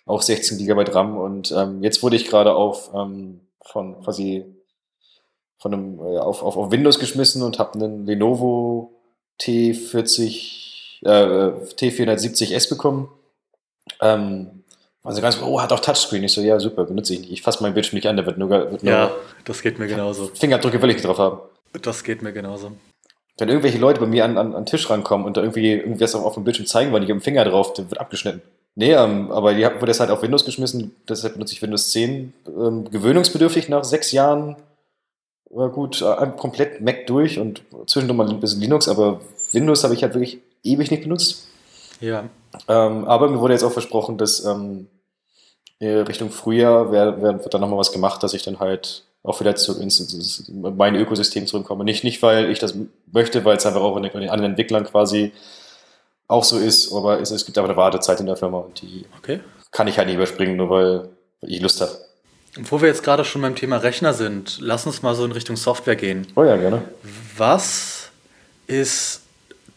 [0.06, 4.46] Auch 16 GB RAM und ähm, jetzt wurde ich gerade auf ähm, von quasi
[5.58, 8.94] von einem äh, auf, auf, auf Windows geschmissen und habe einen Lenovo
[9.42, 13.10] T40 äh, T470S bekommen.
[14.02, 14.64] Ähm,
[15.04, 16.24] also ganz, oh, hat auch Touchscreen.
[16.24, 17.32] Ich so, ja, super, benutze ich nicht.
[17.32, 19.12] Ich fasse meinen Bildschirm nicht an, da wird nur, wird nur Ja,
[19.46, 20.28] das geht mir genauso.
[20.34, 21.40] Fingerabdrücke will ich nicht drauf haben.
[21.82, 22.72] Das geht mir genauso.
[23.38, 26.16] Wenn irgendwelche Leute bei mir an, an, an den Tisch rankommen und da irgendwie irgendwas
[26.16, 28.42] auf, dem Bildschirm zeigen wollen, ich habe den Finger drauf, dann wird abgeschnitten.
[28.80, 32.32] Nee, ähm, aber die wurde das halt auf Windows geschmissen, deshalb benutze ich Windows 10.
[32.46, 34.56] Ähm, gewöhnungsbedürftig nach sechs Jahren.
[35.50, 39.20] War gut, äh, komplett Mac durch und zwischendurch mal ein bisschen Linux, aber
[39.52, 41.48] Windows habe ich halt wirklich ewig nicht benutzt.
[42.02, 42.26] Ja,
[42.68, 44.86] Ähm, aber mir wurde jetzt auch versprochen, dass ähm,
[45.80, 49.40] äh, Richtung Frühjahr wär, wär, wird dann nochmal was gemacht, dass ich dann halt auch
[49.40, 49.76] wieder zu,
[50.54, 51.84] mein Ökosystem zurückkomme.
[51.84, 52.76] Nicht, nicht weil ich das
[53.12, 55.32] möchte, weil es einfach auch in den anderen Entwicklern quasi
[56.28, 59.06] auch so ist, aber es, es gibt aber eine Wartezeit in der Firma und die
[59.18, 59.40] okay.
[59.72, 61.10] kann ich halt nicht überspringen, nur weil
[61.42, 61.98] ich Lust habe.
[62.58, 65.32] Und wo wir jetzt gerade schon beim Thema Rechner sind, lass uns mal so in
[65.32, 66.28] Richtung Software gehen.
[66.36, 66.84] Oh ja, gerne.
[67.38, 68.10] Was
[68.66, 69.22] ist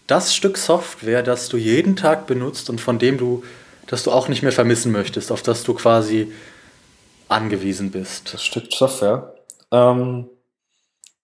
[0.07, 3.45] das Stück Software, das du jeden Tag benutzt und von dem du,
[3.87, 6.33] das du auch nicht mehr vermissen möchtest, auf das du quasi
[7.29, 8.35] angewiesen bist?
[8.35, 9.35] Das Stück Software.
[9.71, 10.29] Ähm,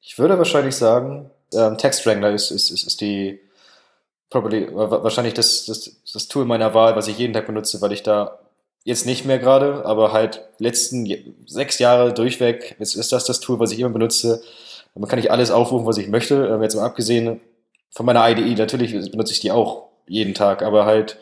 [0.00, 3.40] ich würde wahrscheinlich sagen, ähm, TextWrangler ist, ist, ist, ist die
[4.30, 7.92] probably, wa- wahrscheinlich das, das, das Tool meiner Wahl, was ich jeden Tag benutze, weil
[7.92, 8.38] ich da
[8.84, 11.08] jetzt nicht mehr gerade, aber halt letzten
[11.46, 14.42] sechs Jahre durchweg ist, ist das das Tool, was ich immer benutze.
[14.94, 16.46] Damit kann ich alles aufrufen, was ich möchte.
[16.46, 17.40] Ähm, jetzt mal abgesehen
[17.90, 21.18] von meiner IDE, natürlich benutze ich die auch jeden Tag, aber halt,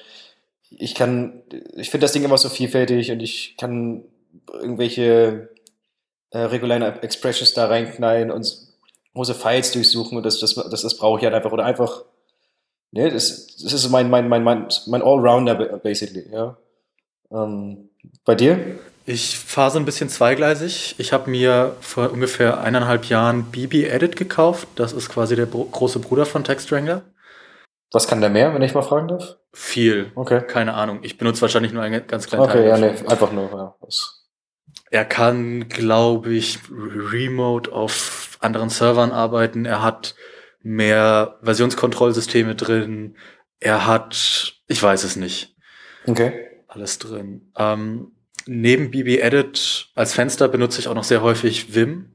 [0.70, 1.42] ich kann,
[1.76, 4.04] ich finde das Ding immer so vielfältig und ich kann
[4.52, 5.48] irgendwelche
[6.30, 8.58] äh, regulären Expressions da reinknallen und
[9.14, 12.02] große Files durchsuchen und das, das, das, das brauche ich halt einfach oder einfach,
[12.94, 16.56] ne, das, das ist mein, mein, mein, mein, mein Allrounder ba- basically, ja.
[17.30, 17.90] Ähm,
[18.24, 18.78] bei dir?
[19.06, 20.94] Ich fahre so ein bisschen zweigleisig.
[20.98, 24.66] Ich habe mir vor ungefähr eineinhalb Jahren BB Edit gekauft.
[24.76, 27.02] Das ist quasi der bro große Bruder von TextWrangler.
[27.92, 29.36] Was kann der mehr, wenn ich mal fragen darf?
[29.52, 30.10] Viel.
[30.14, 30.40] Okay.
[30.46, 31.00] Keine Ahnung.
[31.02, 33.04] Ich benutze wahrscheinlich nur einen ganz kleinen Okay, ja, davon.
[33.04, 33.74] nee, einfach nur, ja.
[34.90, 39.64] Er kann, glaube ich, remote auf anderen Servern arbeiten.
[39.66, 40.14] Er hat
[40.64, 43.16] mehr Versionskontrollsysteme drin.
[43.60, 45.54] Er hat, ich weiß es nicht,
[46.06, 46.48] Okay.
[46.66, 47.52] alles drin.
[47.56, 48.12] Ähm,
[48.46, 52.10] neben BB Edit als Fenster benutze ich auch noch sehr häufig Vim.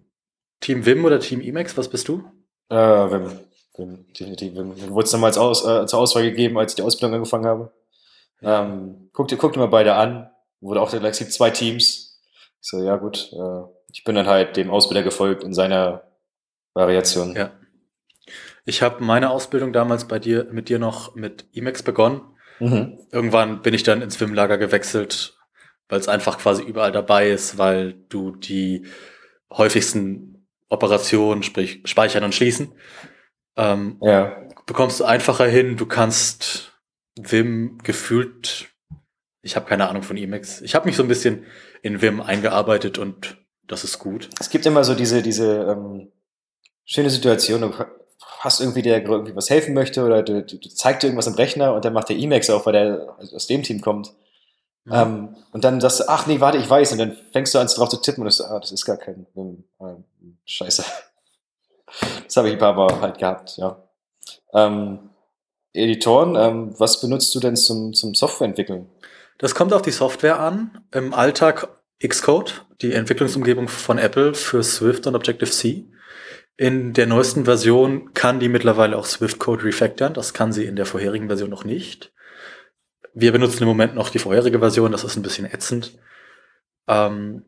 [0.60, 2.24] Team Vim oder Team Emacs, was bist du?
[2.70, 3.40] Äh, Wim.
[3.78, 4.54] Wim, definitiv.
[4.54, 7.72] Mir wurde es damals aus, äh, zur Auswahl gegeben, als ich die Ausbildung angefangen habe.
[8.42, 10.30] Ähm, guck, dir, guck dir mal beide an.
[10.60, 12.20] Wurde auch, es gibt zwei Teams.
[12.62, 13.32] Ich so, ja gut.
[13.32, 13.62] Äh,
[13.94, 16.04] ich bin dann halt dem Ausbilder gefolgt in seiner
[16.74, 17.36] Variation.
[17.36, 17.52] Ja.
[18.70, 22.22] Ich habe meine Ausbildung damals bei dir, mit dir noch mit Emacs begonnen.
[22.60, 23.00] Mhm.
[23.12, 25.36] Irgendwann bin ich dann ins Vim-Lager gewechselt,
[25.88, 28.86] weil es einfach quasi überall dabei ist, weil du die
[29.52, 32.74] häufigsten Operationen, sprich speichern und schließen,
[33.58, 34.48] ähm, Ja.
[34.68, 35.76] bekommst du einfacher hin.
[35.76, 36.74] Du kannst
[37.20, 38.70] Vim gefühlt,
[39.42, 40.62] ich habe keine Ahnung von Emacs.
[40.62, 41.44] Ich habe mich so ein bisschen
[41.82, 44.30] in Vim eingearbeitet und das ist gut.
[44.40, 46.12] Es gibt immer so diese, diese ähm,
[46.86, 47.74] schöne Situation, du
[48.40, 51.36] hast irgendwie, der irgendwie was helfen möchte oder du, du, du zeigt dir irgendwas im
[51.36, 54.14] Rechner und dann macht der Emacs auf, weil der aus dem Team kommt.
[54.92, 56.94] Ähm, und dann sagst du, ach nee, warte, ich weiß.
[56.94, 59.28] Und dann fängst du an, drauf zu tippen und sagst, ah, das ist gar kein
[59.36, 60.04] ähm, ähm,
[60.46, 60.84] Scheiße.
[62.24, 63.82] Das habe ich ein paar Mal halt gehabt, ja.
[64.54, 65.10] Ähm,
[65.74, 68.88] Editoren, ähm, was benutzt du denn zum, zum Softwareentwickeln?
[69.40, 70.84] Das kommt auf die Software an.
[70.92, 71.68] Im Alltag
[72.08, 75.86] Xcode, die Entwicklungsumgebung von Apple für Swift und Objective-C.
[76.60, 80.14] In der neuesten Version kann die mittlerweile auch Swift Code refactoren.
[80.14, 82.12] Das kann sie in der vorherigen Version noch nicht.
[83.14, 84.92] Wir benutzen im Moment noch die vorherige Version.
[84.92, 85.98] Das ist ein bisschen ätzend.
[86.86, 87.46] Ähm,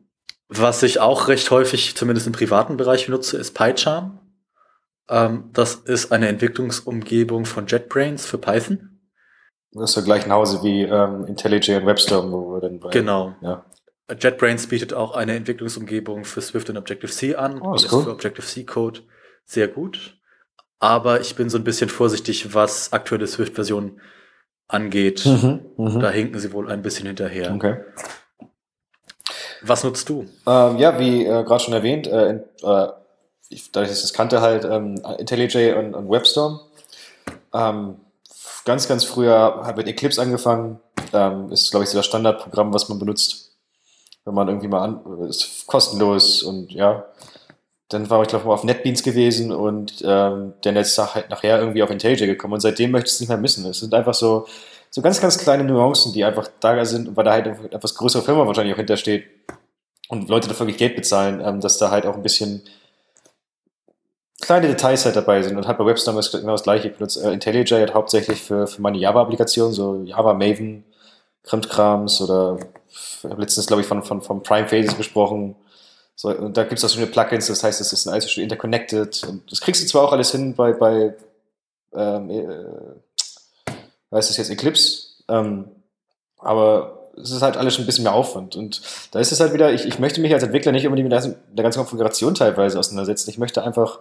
[0.48, 4.18] was ich auch recht häufig, zumindest im privaten Bereich benutze, ist PyCharm.
[5.10, 8.98] Ähm, das ist eine Entwicklungsumgebung von JetBrains für Python.
[9.72, 12.88] Das ist so gleich nach Hause wie ähm, IntelliJ und WebStorm, wo wir dann bei,
[12.88, 13.34] Genau.
[13.42, 13.66] Ja.
[14.18, 17.60] JetBrains bietet auch eine Entwicklungsumgebung für Swift und Objective-C an.
[17.60, 18.04] Oh, ist cool.
[18.04, 19.00] für Objective-C-Code
[19.44, 20.16] sehr gut.
[20.78, 24.00] Aber ich bin so ein bisschen vorsichtig, was aktuelle Swift-Versionen
[24.66, 25.24] angeht.
[25.24, 26.00] Mhm, mhm.
[26.00, 27.54] Da hinken sie wohl ein bisschen hinterher.
[27.54, 27.76] Okay.
[29.62, 30.26] Was nutzt du?
[30.46, 32.88] Ähm, ja, wie äh, gerade schon erwähnt, äh, in, äh,
[33.48, 36.60] ich, dadurch, dass ich das kannte, halt ähm, IntelliJ und, und WebStorm.
[37.54, 37.96] Ähm,
[38.64, 40.80] ganz, ganz früher habe mit Eclipse angefangen.
[41.12, 43.51] Ähm, ist, glaube ich, so das Standardprogramm, was man benutzt.
[44.24, 47.04] Wenn man irgendwie mal an, ist kostenlos und ja.
[47.88, 51.58] Dann war ich, glaube ich, mal auf NetBeans gewesen und ähm, der Netz halt nachher
[51.60, 53.66] irgendwie auf IntelliJ gekommen und seitdem möchte ich es nicht mehr missen.
[53.66, 54.46] Es sind einfach so,
[54.90, 58.22] so ganz, ganz kleine Nuancen, die einfach da sind, weil da halt eine etwas größere
[58.22, 59.24] Firma wahrscheinlich auch hintersteht
[60.08, 62.62] und Leute dafür wirklich Geld bezahlen, ähm, dass da halt auch ein bisschen
[64.42, 65.56] kleine Details halt dabei sind.
[65.56, 66.88] Und halt bei WebStorm ist genau das gleiche.
[66.88, 70.84] Ich benutze äh, IntelliJ halt hauptsächlich für, für meine Java-Applikationen, so Java Maven,
[71.44, 72.58] Krimtkrams oder
[72.92, 75.56] ich habe letztens, glaube ich, von, von, von Prime Phases gesprochen.
[76.14, 79.24] So, und da gibt es auch schöne Plugins, das heißt, es ist alles schön interconnected.
[79.24, 81.14] Und das kriegst du zwar auch alles hin bei, bei
[81.94, 83.74] ähm, äh,
[84.14, 85.66] heißt das jetzt Eclipse, ähm,
[86.38, 88.56] aber es ist halt alles schon ein bisschen mehr Aufwand.
[88.56, 91.24] Und da ist es halt wieder, ich, ich möchte mich als Entwickler nicht unbedingt mit
[91.24, 93.30] der, der ganzen Konfiguration teilweise auseinandersetzen.
[93.30, 94.00] Ich möchte einfach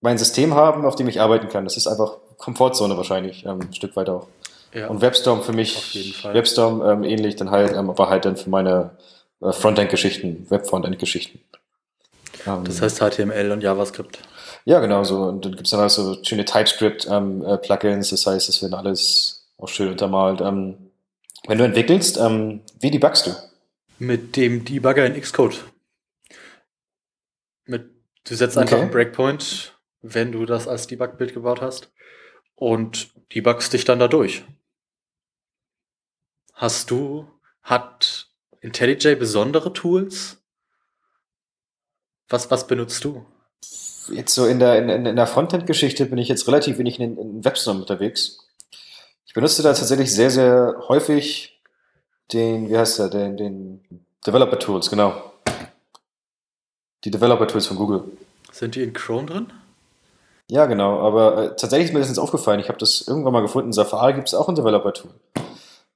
[0.00, 1.64] mein System haben, auf dem ich arbeiten kann.
[1.64, 4.28] Das ist einfach Komfortzone wahrscheinlich, ähm, ein Stück weit auch.
[4.74, 4.88] Ja.
[4.88, 6.22] Und WebStorm für mich.
[6.24, 8.90] WebStorm ähm, ähnlich, dann halt, ähm, aber halt dann für meine
[9.40, 11.40] äh, Frontend-Geschichten, Web-Frontend-Geschichten.
[12.46, 14.18] Ähm, Das heißt HTML und JavaScript.
[14.64, 15.22] ja, genau so.
[15.22, 19.88] Und dann gibt's dann auch so schöne TypeScript-Plugins, das heißt, es wird alles auch schön
[19.88, 20.40] untermalt.
[20.40, 20.90] Ähm,
[21.46, 23.30] wenn du entwickelst, ähm, wie debuggst du?
[23.98, 25.64] Mit dem Debugger in Xcode.
[27.66, 27.86] Mit,
[28.24, 28.82] du setzt einfach Okay.
[28.82, 31.90] einen Breakpoint, wenn du das als Debug-Bild gebaut hast
[32.54, 34.44] und debuggst dich dann da durch.
[36.58, 37.28] Hast du,
[37.62, 38.26] hat
[38.60, 40.38] IntelliJ besondere Tools?
[42.28, 43.24] Was, was benutzt du?
[44.10, 47.44] Jetzt so in der, in, in der Frontend-Geschichte bin ich jetzt relativ wenig in, in
[47.44, 48.44] WebStorm unterwegs.
[49.24, 51.62] Ich benutze da tatsächlich sehr, sehr häufig
[52.32, 55.14] den, wie heißt der, den, den Developer Tools, genau.
[57.04, 58.02] Die Developer Tools von Google.
[58.50, 59.52] Sind die in Chrome drin?
[60.50, 62.58] Ja, genau, aber äh, tatsächlich ist mir das jetzt aufgefallen.
[62.58, 63.72] Ich habe das irgendwann mal gefunden.
[63.72, 65.12] Safari gibt es auch ein Developer-Tool.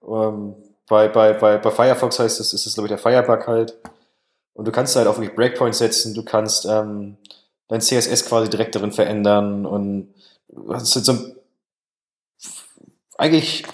[0.07, 0.55] Ähm,
[0.89, 3.79] bei, bei, bei, bei Firefox heißt es, ist es, glaube ich, der Firebug halt.
[4.55, 7.17] Und du kannst halt auch wirklich Breakpoints setzen, du kannst ähm,
[7.69, 10.15] dein CSS quasi direkt darin verändern und
[10.49, 11.37] das ist halt so ein,
[13.19, 13.65] eigentlich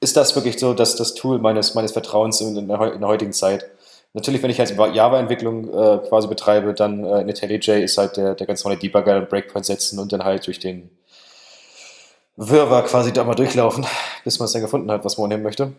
[0.00, 3.08] ist das wirklich so, dass das Tool meines, meines Vertrauens in der, heu- in der
[3.08, 3.66] heutigen Zeit.
[4.12, 8.34] Natürlich, wenn ich halt Java-Entwicklung äh, quasi betreibe, dann äh, in IntelliJ ist halt der,
[8.34, 10.90] der ganz normale Debugger Breakpoint setzen und dann halt durch den
[12.36, 13.86] Wirrwarr quasi da mal durchlaufen,
[14.24, 15.72] bis man es dann gefunden hat, was man nehmen möchte.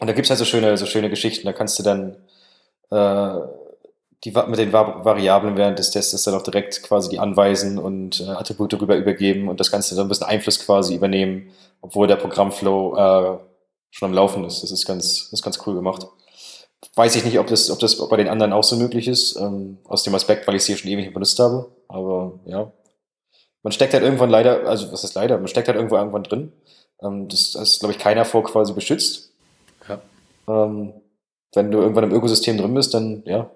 [0.00, 1.46] Und da gibt es halt so schöne, so schöne Geschichten.
[1.46, 2.16] Da kannst du dann
[2.90, 3.40] äh,
[4.24, 8.30] die, mit den Variablen während des Tests dann auch direkt quasi die anweisen und äh,
[8.30, 12.96] Attribute darüber übergeben und das Ganze dann ein bisschen Einfluss quasi übernehmen, obwohl der Programmflow
[12.96, 13.38] äh,
[13.90, 14.62] schon am Laufen ist.
[14.62, 16.06] Das ist ganz, das ist ganz cool gemacht.
[16.94, 19.78] Weiß ich nicht, ob das, ob das bei den anderen auch so möglich ist, ähm,
[19.84, 21.70] aus dem Aspekt, weil ich sie schon ewig benutzt habe.
[21.88, 22.72] Aber ja,
[23.62, 26.52] man steckt halt irgendwann leider, also was ist leider, man steckt halt irgendwo irgendwann drin.
[27.02, 29.32] Ähm, das, das ist, glaube ich, keiner vor quasi beschützt.
[29.88, 30.00] Ja.
[30.48, 30.94] Ähm,
[31.54, 33.50] wenn du irgendwann im Ökosystem drin bist, dann ja,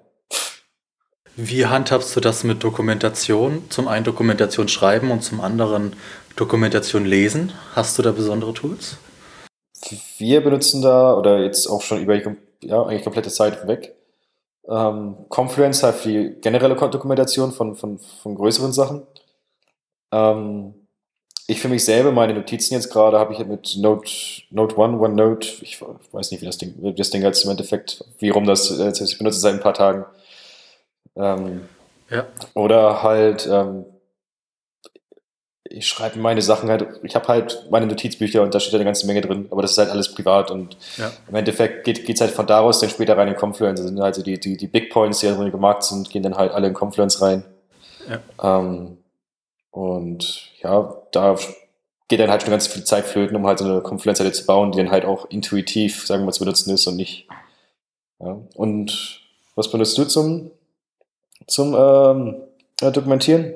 [1.39, 3.65] wie handhabst du das mit Dokumentation?
[3.69, 5.95] Zum einen Dokumentation schreiben und zum anderen
[6.35, 7.53] Dokumentation lesen.
[7.75, 8.97] Hast du da besondere Tools?
[10.17, 12.25] Wir benutzen da, oder jetzt auch schon über die
[12.63, 13.95] ja, eigentlich komplette Zeit weg,
[14.67, 19.03] ähm, Confluence halt für die generelle Dokumentation von, von, von größeren Sachen.
[20.13, 20.75] Ähm,
[21.49, 24.11] ich für mich selber, meine Notizen jetzt gerade, habe ich mit Note,
[24.51, 28.05] Note One, OneNote, ich weiß nicht, wie das Ding, wie das Ding als im Endeffekt,
[28.19, 30.05] wie rum das, äh, ich benutze seit ein paar Tagen
[31.17, 31.69] ähm,
[32.11, 32.27] ja.
[32.55, 33.87] Oder halt, ähm,
[35.69, 38.89] ich schreibe meine Sachen halt, ich habe halt meine Notizbücher und da steht halt eine
[38.89, 41.11] ganze Menge drin, aber das ist halt alles privat und ja.
[41.29, 43.81] im Endeffekt geht es halt von daraus dann später rein in Confluence.
[43.81, 46.37] Das sind halt so die, die, die Big Points, die drin gemarkt sind, gehen dann
[46.37, 47.45] halt alle in Confluence rein.
[48.09, 48.61] Ja.
[48.61, 48.99] Ähm,
[49.77, 51.37] und ja, da
[52.09, 54.73] geht dann halt schon ganz viel Zeit flöten, um halt so eine Confluence-Seite zu bauen,
[54.73, 57.29] die dann halt auch intuitiv, sagen wir mal, zu benutzen ist und nicht.
[58.19, 58.41] Ja.
[58.55, 59.21] Und
[59.55, 60.51] was benutzt du zum
[61.47, 62.37] zum ähm,
[62.81, 63.53] äh, Dokumentieren?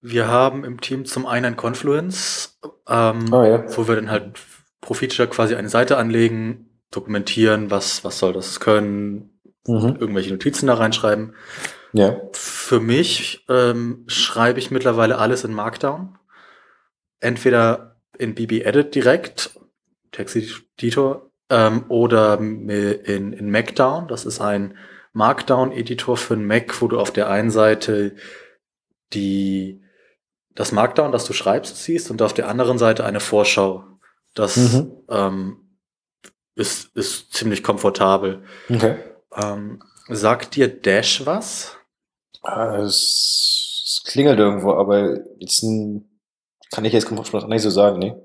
[0.00, 3.64] Wir haben im Team zum einen Confluence, ähm, oh, ja.
[3.76, 4.32] wo wir dann halt
[4.80, 9.96] pro Feature quasi eine Seite anlegen, dokumentieren, was, was soll das können, mhm.
[10.00, 11.36] irgendwelche Notizen da reinschreiben.
[11.92, 12.20] Ja.
[12.32, 16.18] Für mich ähm, schreibe ich mittlerweile alles in Markdown.
[17.20, 19.58] Entweder in BB Edit direkt,
[20.10, 22.68] Texteditor, ähm, oder in,
[23.32, 24.08] in Macdown.
[24.08, 24.76] Das ist ein
[25.12, 28.16] Markdown-Editor für einen Mac, wo du auf der einen Seite
[29.12, 29.82] die,
[30.54, 33.84] das Markdown, das du schreibst, siehst und auf der anderen Seite eine Vorschau.
[34.34, 34.92] Das mhm.
[35.08, 35.56] ähm,
[36.54, 38.42] ist, ist ziemlich komfortabel.
[38.70, 38.96] Okay.
[39.34, 41.76] Ähm, sagt dir Dash was?
[42.42, 46.20] Ah, es, es klingelt irgendwo, aber jetzt ein,
[46.72, 48.20] kann ich jetzt spontan nicht so sagen, ne?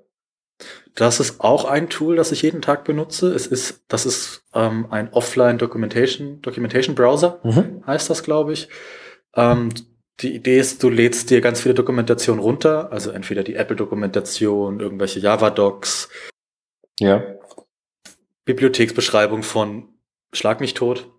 [0.95, 3.31] Das ist auch ein Tool, das ich jeden Tag benutze.
[3.31, 7.83] Es ist, das ist ähm, ein Offline Documentation, Documentation Browser, mhm.
[7.85, 8.67] heißt das, glaube ich.
[9.35, 9.69] Ähm,
[10.19, 15.19] die Idee ist, du lädst dir ganz viele Dokumentationen runter, also entweder die Apple-Dokumentation, irgendwelche
[15.19, 16.09] Java-Docs.
[16.99, 17.23] Ja.
[18.45, 19.89] Bibliotheksbeschreibung von
[20.33, 21.11] Schlag mich tot.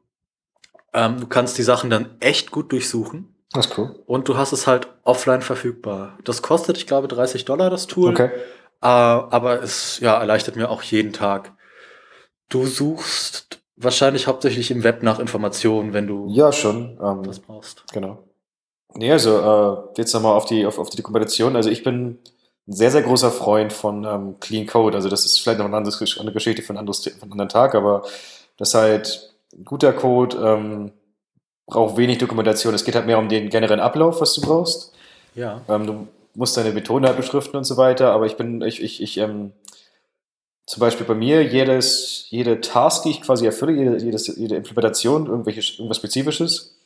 [0.99, 3.33] Ähm, du kannst die Sachen dann echt gut durchsuchen.
[3.53, 3.95] Das ist cool.
[4.07, 6.19] Und du hast es halt offline verfügbar.
[6.25, 8.11] Das kostet, ich glaube, 30 Dollar, das Tool.
[8.11, 8.31] Okay.
[8.83, 11.53] Äh, aber es ja, erleichtert mir auch jeden Tag.
[12.49, 17.85] Du suchst wahrscheinlich hauptsächlich im Web nach Informationen, wenn du ja schon ähm, das brauchst.
[17.93, 18.25] Genau.
[18.95, 21.55] Nee, also äh, jetzt nochmal auf die auf, auf die Dokumentation.
[21.55, 22.19] Also ich bin
[22.67, 24.97] ein sehr sehr großer Freund von ähm, Clean Code.
[24.97, 25.97] Also das ist vielleicht noch eine andere,
[26.33, 28.03] Geschichte für, ein anderes, für einen anderen Tag, aber
[28.57, 29.28] das ist halt
[29.65, 30.93] guter Code ähm,
[31.67, 32.75] braucht wenig Dokumentation.
[32.75, 34.93] Es geht halt mehr um den generellen Ablauf, was du brauchst.
[35.35, 35.63] Ja.
[35.69, 39.03] Ähm, du muss deine Methode halt beschriften und so weiter, aber ich bin, ich, ich,
[39.03, 39.53] ich, ähm,
[40.67, 45.27] zum Beispiel bei mir, jedes, jede Task, die ich quasi erfülle, jede, jedes, jede Implementation,
[45.27, 46.79] irgendwelche, irgendwas Spezifisches,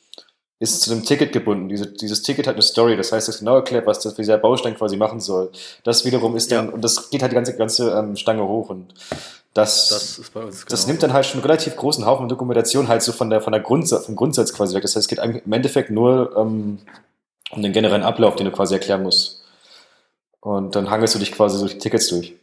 [0.59, 1.67] ist zu einem Ticket gebunden.
[1.67, 4.75] Diese, dieses Ticket hat eine Story, das heißt, das genau erklärt, was das, dieser Baustein
[4.75, 5.51] quasi machen soll.
[5.83, 6.71] Das wiederum ist dann, ja.
[6.71, 8.93] und das geht halt die ganze, ganze ähm, Stange hoch und
[9.53, 12.87] das, das, ist bei uns das nimmt dann halt schon einen relativ großen Haufen Dokumentation
[12.87, 14.81] halt so von der, von der Grundsatz, vom Grundsatz quasi weg.
[14.81, 16.79] Das heißt, es geht im Endeffekt nur ähm,
[17.51, 19.43] um den generellen Ablauf, den du quasi erklären musst.
[20.39, 22.33] Und dann hangelst du dich quasi durch die Tickets durch.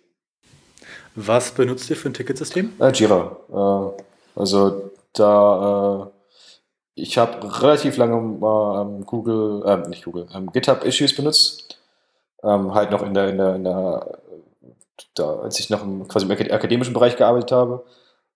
[1.16, 2.72] Was benutzt ihr für ein Ticketsystem?
[2.78, 3.36] Äh, Jira.
[3.50, 6.40] Äh, also da, äh,
[6.94, 11.78] ich habe relativ lange ähm, Google, äh, nicht Google, ähm, GitHub Issues benutzt.
[12.42, 14.18] Ähm, halt noch in der, in der, in der
[15.14, 17.84] da, als ich noch im, quasi im akademischen Bereich gearbeitet habe.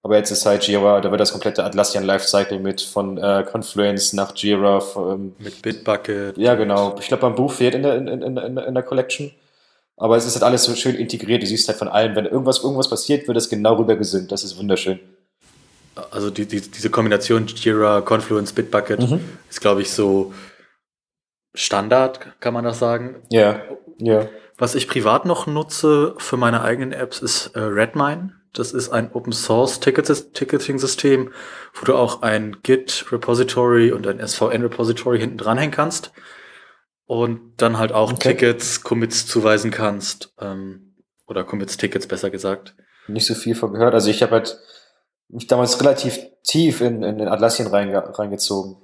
[0.02, 4.12] Aber jetzt ist halt Jira, da wird das komplette Atlassian Lifecycle mit von äh, Confluence
[4.12, 4.82] nach Jira.
[4.96, 6.36] Ähm, mit Bitbucket.
[6.36, 6.94] Ja, genau.
[7.00, 9.30] Ich glaube, mein Buch fehlt in der, in, in, in, in der Collection.
[9.96, 11.42] Aber es ist halt alles so schön integriert.
[11.42, 14.30] Du siehst halt von allem, wenn irgendwas, irgendwas passiert, wird es genau rüber gesynkt.
[14.30, 15.00] Das ist wunderschön.
[16.10, 19.20] Also die, die, diese Kombination Jira, Confluence, Bitbucket mhm.
[19.48, 20.34] ist, glaube ich, so
[21.54, 23.22] Standard, kann man das sagen.
[23.30, 23.62] Ja,
[23.98, 24.28] ja.
[24.56, 28.34] Was ich privat noch nutze für meine eigenen Apps ist äh, Redmine.
[28.52, 31.32] Das ist ein Open Source Ticketing System,
[31.74, 36.12] wo du auch ein Git Repository und ein SVN Repository hinten dranhängen kannst.
[37.06, 38.30] und dann halt auch Okay.
[38.30, 40.32] Tickets, Commits zuweisen kannst.
[40.40, 40.94] Ähm,
[41.26, 42.74] oder Commits, Tickets besser gesagt.
[43.08, 43.92] Nicht so viel von gehört.
[43.94, 44.58] Also ich habe halt
[45.28, 48.76] mich damals relativ tief in, in den Atlassian reinge reingezogen.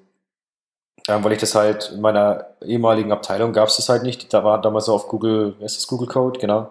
[1.10, 4.32] Ähm, weil ich das halt in meiner ehemaligen Abteilung gab es das halt nicht.
[4.32, 6.70] Da war damals noch auf Google, heißt das, Google Code, genau.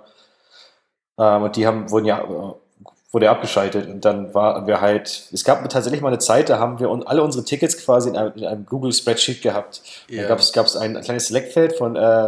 [1.17, 2.53] Ähm, und die haben, wurden ja, äh,
[3.11, 3.89] wurde ja abgeschaltet.
[3.89, 7.21] Und dann waren wir halt, es gab tatsächlich mal eine Zeit, da haben wir alle
[7.21, 9.81] unsere Tickets quasi in einem, in einem Google Spreadsheet gehabt.
[10.09, 12.27] Da gab es ein, ein kleines Select-Feld von äh,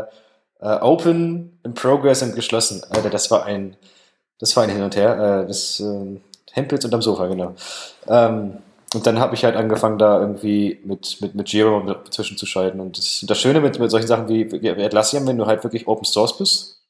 [0.59, 2.81] äh, Open, in Progress und geschlossen.
[2.89, 3.77] Alter, das war ein,
[4.37, 5.43] das war ein Hin und Her.
[5.43, 6.19] Äh, das äh,
[6.51, 7.53] Hempels unterm Sofa, genau.
[8.09, 8.57] Ähm,
[8.93, 12.79] und dann habe ich halt angefangen, da irgendwie mit, mit, mit Jira zwischenzuschalten.
[12.79, 15.87] Und das, das Schöne mit, mit solchen Sachen wie, wie Atlassian, wenn du halt wirklich
[15.87, 16.81] Open Source bist,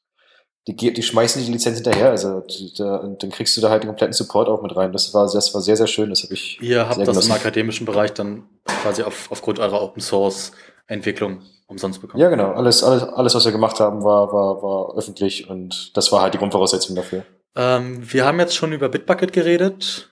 [0.66, 2.10] die, die schmeißen die Lizenz hinterher.
[2.10, 4.92] Also die, da, und dann kriegst du da halt den kompletten Support auch mit rein.
[4.92, 6.10] Das war, das war sehr, sehr schön.
[6.10, 8.48] Das habe ich Ihr habt das im akademischen Bereich dann
[8.82, 10.52] quasi auf, aufgrund eurer Open Source
[10.86, 12.20] Entwicklung umsonst bekommen.
[12.20, 12.52] Ja, genau.
[12.52, 16.34] Alles, alles, alles, was wir gemacht haben, war, war, war öffentlich und das war halt
[16.34, 17.24] die Grundvoraussetzung dafür.
[17.54, 20.11] Ähm, wir haben jetzt schon über Bitbucket geredet.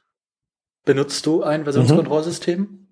[0.85, 2.87] Benutzt du ein Versionskontrollsystem?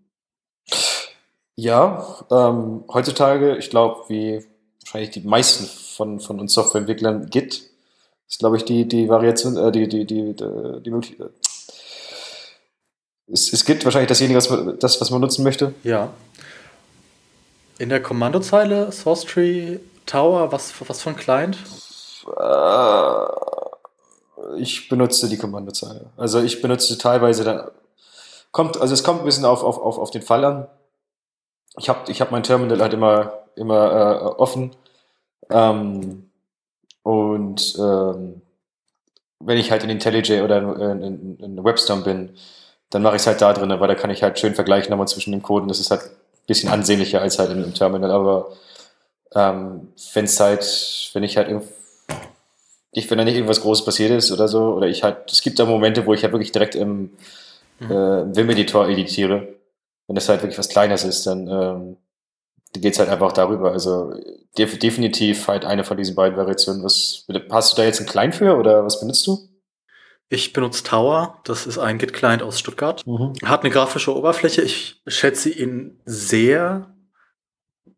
[1.57, 4.45] Ja, ähm, heutzutage, ich glaube, wie
[4.81, 7.69] wahrscheinlich die meisten von, von uns Softwareentwicklern, Git
[8.29, 11.31] ist, glaube ich, die, die Variation, äh, die, die, die, die, die Möglichkeit.
[13.27, 15.75] Es, es gibt wahrscheinlich dasjenige, was man, das, was man nutzen möchte.
[15.83, 16.11] Ja.
[17.79, 21.59] In der Kommandozeile Source Tree Tower, was, was für ein Client?
[22.27, 23.58] Äh,
[24.57, 26.07] ich benutze die Kommandozeile.
[26.17, 27.71] Also ich benutze teilweise dann,
[28.53, 30.67] kommt, also es kommt ein bisschen auf, auf, auf, auf den Fall an.
[31.79, 34.75] Ich habe ich hab mein Terminal halt immer, immer äh, offen.
[35.51, 36.31] Ähm,
[37.03, 38.43] und ähm,
[39.41, 42.37] wenn ich halt in IntelliJ oder in, in, in WebStorm bin,
[42.91, 45.09] dann mache ich es halt da drin, weil da kann ich halt schön vergleichen nochmal
[45.09, 45.69] zwischen den Coden.
[45.69, 46.11] Das ist halt ein
[46.47, 48.11] bisschen ansehnlicher als halt im, im Terminal.
[48.11, 48.53] Aber
[49.35, 51.69] ähm, wenn es halt, wenn ich halt irgend-
[52.93, 55.59] ich, wenn da nicht irgendwas Großes passiert ist oder so, oder ich halt, es gibt
[55.59, 57.11] da Momente, wo ich halt wirklich direkt im
[57.81, 57.91] Mhm.
[57.91, 59.55] äh, im Vim-Editor editiere.
[60.07, 61.97] Wenn das halt wirklich was Kleines ist, dann ähm,
[62.73, 63.71] geht's halt einfach darüber.
[63.73, 64.15] Also
[64.57, 66.83] def definitiv halt eine von diesen beiden Variationen.
[66.83, 69.39] Was hast du da jetzt einen Client für oder was benutzt du?
[70.29, 71.39] Ich benutze Tower.
[71.45, 73.05] Das ist ein Git-Client aus Stuttgart.
[73.45, 74.63] Hat eine grafische Oberfläche.
[74.63, 76.93] Ich schätze ihn sehr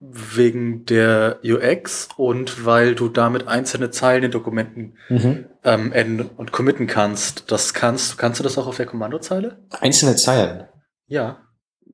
[0.01, 5.45] wegen der UX und weil du damit einzelne Zeilen in Dokumenten Mhm.
[5.63, 7.51] ähm, enden und committen kannst.
[7.53, 9.59] Das kannst, kannst du das auch auf der Kommandozeile?
[9.79, 10.67] Einzelne Zeilen.
[11.07, 11.43] Ja.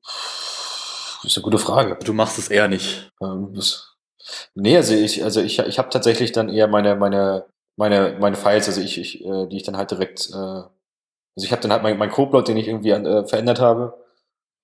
[0.01, 1.97] Das ist eine gute Frage.
[2.03, 3.11] Du machst es eher nicht.
[3.21, 3.95] Ähm, das,
[4.55, 8.67] nee, also ich, also ich, ich habe tatsächlich dann eher meine, meine, meine, meine Files,
[8.67, 10.69] also ich, ich, äh, die ich dann halt direkt, äh, also
[11.35, 13.97] ich habe dann halt meinen mein Codeblock, den ich irgendwie an, äh, verändert habe,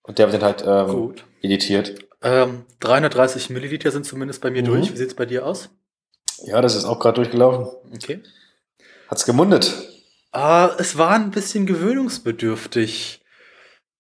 [0.03, 1.95] und der wird dann halt ähm, editiert.
[2.23, 4.67] Ähm, 330 Milliliter sind zumindest bei mir Mhm.
[4.67, 4.93] durch.
[4.93, 5.69] Wie sieht's bei dir aus?
[6.45, 7.67] Ja, das ist auch gerade durchgelaufen.
[7.93, 8.21] Okay.
[9.07, 9.73] Hat's gemundet.
[10.31, 13.21] Ah, es war ein bisschen gewöhnungsbedürftig.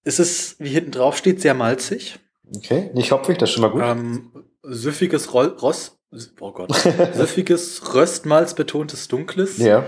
[0.03, 2.19] Es ist, wie hinten drauf steht, sehr malzig.
[2.55, 3.81] Okay, nicht hopfig, das ist schon mal gut.
[3.83, 4.31] Ähm,
[4.63, 5.97] süffiges Roll Ross,
[6.39, 6.73] oh Gott,
[7.13, 9.57] süffiges Röstmalz betontes Dunkles.
[9.59, 9.85] ja.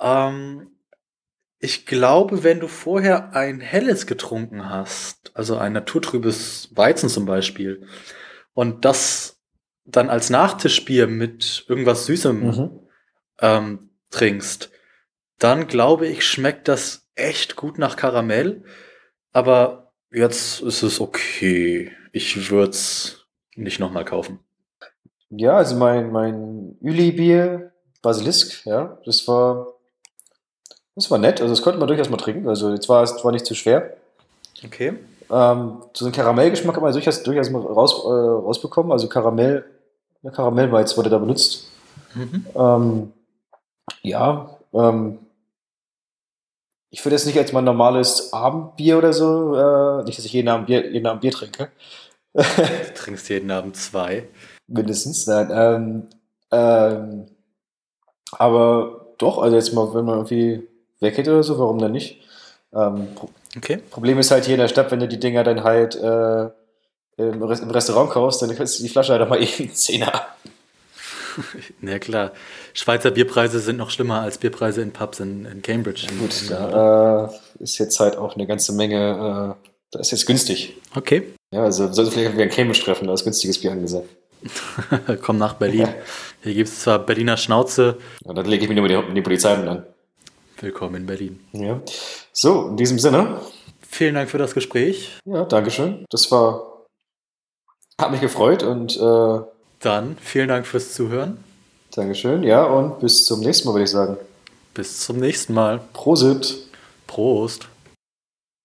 [0.00, 0.68] Ähm,
[1.66, 7.88] ich glaube, wenn du vorher ein helles getrunken hast, also ein naturtrübes Weizen zum Beispiel,
[8.54, 9.40] und das
[9.84, 12.80] dann als Nachtischbier mit irgendwas Süßem Mhm.
[13.40, 14.70] ähm, trinkst,
[15.40, 18.62] dann glaube ich, schmeckt das echt gut nach Karamell.
[19.32, 21.90] Aber jetzt ist es okay.
[22.12, 23.26] Ich würde es
[23.56, 24.38] nicht nochmal kaufen.
[25.30, 29.75] Ja, also mein, mein Üli-Bier, Basilisk, ja, das war,
[30.96, 31.40] das war nett.
[31.40, 32.48] Also das konnte man durchaus mal trinken.
[32.48, 33.96] Also jetzt war es war nicht zu schwer.
[34.64, 34.94] Okay.
[35.30, 38.90] Ähm, so einen Karamellgeschmack kann man durchaus, durchaus mal raus, äh, rausbekommen.
[38.90, 39.64] Also Karamell,
[40.22, 41.68] ja, Karamellweiz wurde da benutzt.
[42.14, 42.46] Mhm.
[42.54, 43.12] Ähm,
[44.02, 45.18] ja, ähm,
[46.90, 50.48] ich würde es nicht als mein normales Abendbier oder so, äh, nicht, dass ich jeden
[50.48, 51.70] Abend Bier, jeden Abend Bier trinke.
[52.32, 52.42] Du
[52.94, 54.28] trinkst jeden Abend zwei.
[54.66, 55.50] Mindestens, nein.
[55.52, 56.08] Ähm,
[56.50, 57.26] ähm,
[58.32, 60.68] aber doch, also jetzt mal, wenn man irgendwie
[61.00, 62.20] weggeht oder so, warum dann nicht?
[62.74, 63.08] Ähm,
[63.56, 63.78] Okay.
[63.90, 66.48] Problem ist halt hier in der Stadt, wenn du die Dinger dann halt äh,
[67.16, 69.74] im, Rest im Restaurant kaufst, dann kriegst du die Flasche halt auch mal eben einen
[69.74, 70.26] Zehner.
[71.80, 72.32] Na klar.
[72.74, 76.06] Schweizer Bierpreise sind noch schlimmer als Bierpreise in Pubs in, in Cambridge.
[76.18, 80.76] Gut, da äh, ist jetzt halt auch eine ganze Menge, äh, da ist jetzt günstig.
[80.94, 81.22] Okay.
[81.50, 84.08] Ja, also sollte vielleicht wieder ein Cambridge treffen, da ist günstiges Bier angesagt.
[85.22, 85.88] Komm nach Berlin.
[86.42, 87.96] Hier gibt es zwar Berliner Schnauze.
[88.24, 89.84] Ja, dann lege ich mich nur mit die, mit die Polizei an.
[90.60, 91.40] Willkommen in Berlin.
[91.52, 91.80] Ja.
[92.32, 93.40] So, in diesem Sinne,
[93.88, 95.18] Vielen Dank für das Gespräch.
[95.24, 96.04] ja, Dankeschön.
[96.10, 96.84] Das war,
[98.00, 99.40] hat mich gefreut und äh,
[99.80, 101.42] Dann vielen Dank fürs Zuhören.
[101.94, 104.16] Dankeschön, ja, und bis zum nächsten Mal, würde ich sagen.
[104.74, 105.80] Bis zum nächsten Mal.
[105.94, 106.56] Prosit.
[107.06, 107.68] Prost.